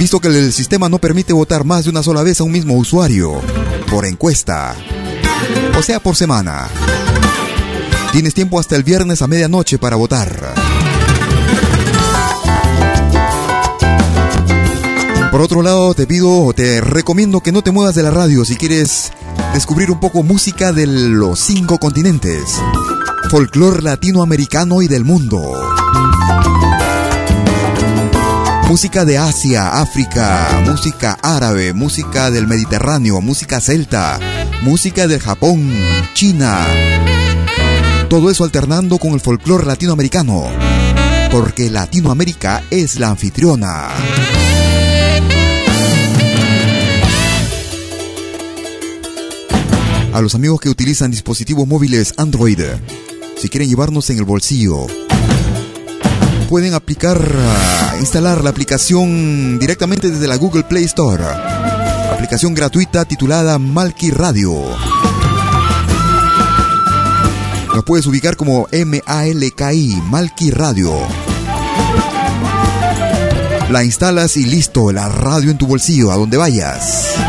Visto 0.00 0.18
que 0.18 0.26
el 0.26 0.52
sistema 0.52 0.88
no 0.88 0.98
permite 0.98 1.32
votar 1.32 1.62
más 1.62 1.84
de 1.84 1.90
una 1.90 2.02
sola 2.02 2.24
vez 2.24 2.40
a 2.40 2.42
un 2.42 2.50
mismo 2.50 2.74
usuario, 2.74 3.40
por 3.88 4.04
encuesta, 4.04 4.74
o 5.78 5.82
sea, 5.84 6.00
por 6.00 6.16
semana. 6.16 6.66
Tienes 8.10 8.34
tiempo 8.34 8.58
hasta 8.58 8.74
el 8.74 8.82
viernes 8.82 9.22
a 9.22 9.28
medianoche 9.28 9.78
para 9.78 9.94
votar. 9.94 10.67
Por 15.30 15.42
otro 15.42 15.62
lado, 15.62 15.92
te 15.94 16.06
pido 16.06 16.42
o 16.42 16.54
te 16.54 16.80
recomiendo 16.80 17.40
que 17.40 17.52
no 17.52 17.62
te 17.62 17.70
muevas 17.70 17.94
de 17.94 18.02
la 18.02 18.10
radio 18.10 18.46
si 18.46 18.56
quieres 18.56 19.12
descubrir 19.52 19.90
un 19.90 20.00
poco 20.00 20.22
música 20.22 20.72
de 20.72 20.86
los 20.86 21.38
cinco 21.38 21.78
continentes, 21.78 22.44
folclor 23.30 23.82
latinoamericano 23.82 24.80
y 24.80 24.88
del 24.88 25.04
mundo. 25.04 25.40
Música 28.68 29.04
de 29.04 29.18
Asia, 29.18 29.80
África, 29.80 30.62
música 30.64 31.18
árabe, 31.22 31.74
música 31.74 32.30
del 32.30 32.46
Mediterráneo, 32.46 33.20
música 33.20 33.60
celta, 33.60 34.18
música 34.62 35.06
del 35.06 35.20
Japón, 35.20 35.72
China. 36.14 36.66
Todo 38.08 38.30
eso 38.30 38.44
alternando 38.44 38.98
con 38.98 39.12
el 39.12 39.20
folclore 39.20 39.66
latinoamericano, 39.66 40.46
porque 41.30 41.70
Latinoamérica 41.70 42.62
es 42.70 42.98
la 42.98 43.08
anfitriona. 43.08 43.88
A 50.12 50.20
los 50.20 50.34
amigos 50.34 50.60
que 50.60 50.68
utilizan 50.68 51.10
dispositivos 51.10 51.66
móviles 51.66 52.14
Android, 52.16 52.60
si 53.36 53.48
quieren 53.48 53.68
llevarnos 53.68 54.08
en 54.10 54.18
el 54.18 54.24
bolsillo, 54.24 54.86
pueden 56.48 56.74
aplicar, 56.74 57.20
ah, 57.20 57.96
instalar 58.00 58.42
la 58.42 58.50
aplicación 58.50 59.58
directamente 59.58 60.10
desde 60.10 60.26
la 60.26 60.36
Google 60.36 60.64
Play 60.64 60.84
Store. 60.84 61.24
Aplicación 62.12 62.54
gratuita 62.54 63.04
titulada 63.04 63.58
Malki 63.58 64.10
Radio. 64.10 64.64
Nos 67.74 67.84
puedes 67.84 68.06
ubicar 68.06 68.36
como 68.36 68.66
M-A-L-K-I, 68.72 70.02
Malki 70.08 70.50
Radio. 70.50 70.92
La 73.70 73.84
instalas 73.84 74.38
y 74.38 74.46
listo, 74.46 74.90
la 74.90 75.10
radio 75.10 75.50
en 75.50 75.58
tu 75.58 75.66
bolsillo, 75.66 76.10
a 76.10 76.16
donde 76.16 76.38
vayas. 76.38 77.27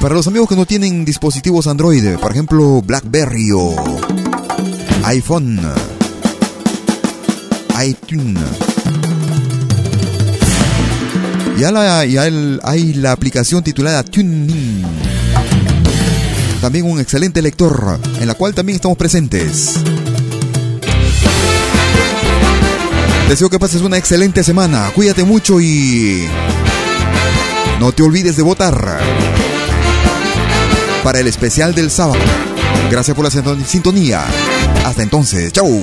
Para 0.00 0.14
los 0.14 0.28
amigos 0.28 0.48
que 0.48 0.54
no 0.54 0.64
tienen 0.64 1.04
dispositivos 1.04 1.66
Android, 1.66 2.16
por 2.18 2.30
ejemplo 2.30 2.80
BlackBerry 2.82 3.50
o 3.52 3.74
iPhone, 5.04 5.60
iTunes. 7.84 8.38
Ya, 11.58 11.72
la, 11.72 11.98
hay 12.00 12.94
la 12.94 13.10
aplicación 13.10 13.64
titulada 13.64 14.04
TuneIn. 14.04 14.84
También 16.60 16.86
un 16.86 17.00
excelente 17.00 17.42
lector, 17.42 17.98
en 18.20 18.26
la 18.28 18.34
cual 18.34 18.54
también 18.54 18.76
estamos 18.76 18.96
presentes. 18.96 19.74
Deseo 23.28 23.50
que 23.50 23.58
pases 23.58 23.82
una 23.82 23.98
excelente 23.98 24.44
semana. 24.44 24.92
Cuídate 24.94 25.24
mucho 25.24 25.60
y 25.60 26.24
no 27.80 27.90
te 27.90 28.04
olvides 28.04 28.36
de 28.36 28.42
votar 28.42 29.27
para 31.08 31.20
el 31.20 31.26
especial 31.26 31.74
del 31.74 31.90
sábado. 31.90 32.20
Gracias 32.90 33.14
por 33.16 33.24
la 33.24 33.30
sinton- 33.30 33.64
sintonía. 33.64 34.26
Hasta 34.84 35.02
entonces, 35.02 35.50
chau. 35.54 35.82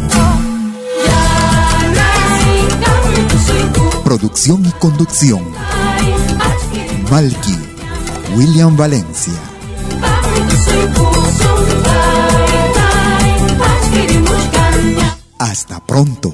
Producción 4.11 4.65
y 4.65 4.71
conducción. 4.71 5.41
Malky, 7.09 7.57
William 8.35 8.75
Valencia. 8.75 9.31
Hasta 15.39 15.79
pronto. 15.85 16.33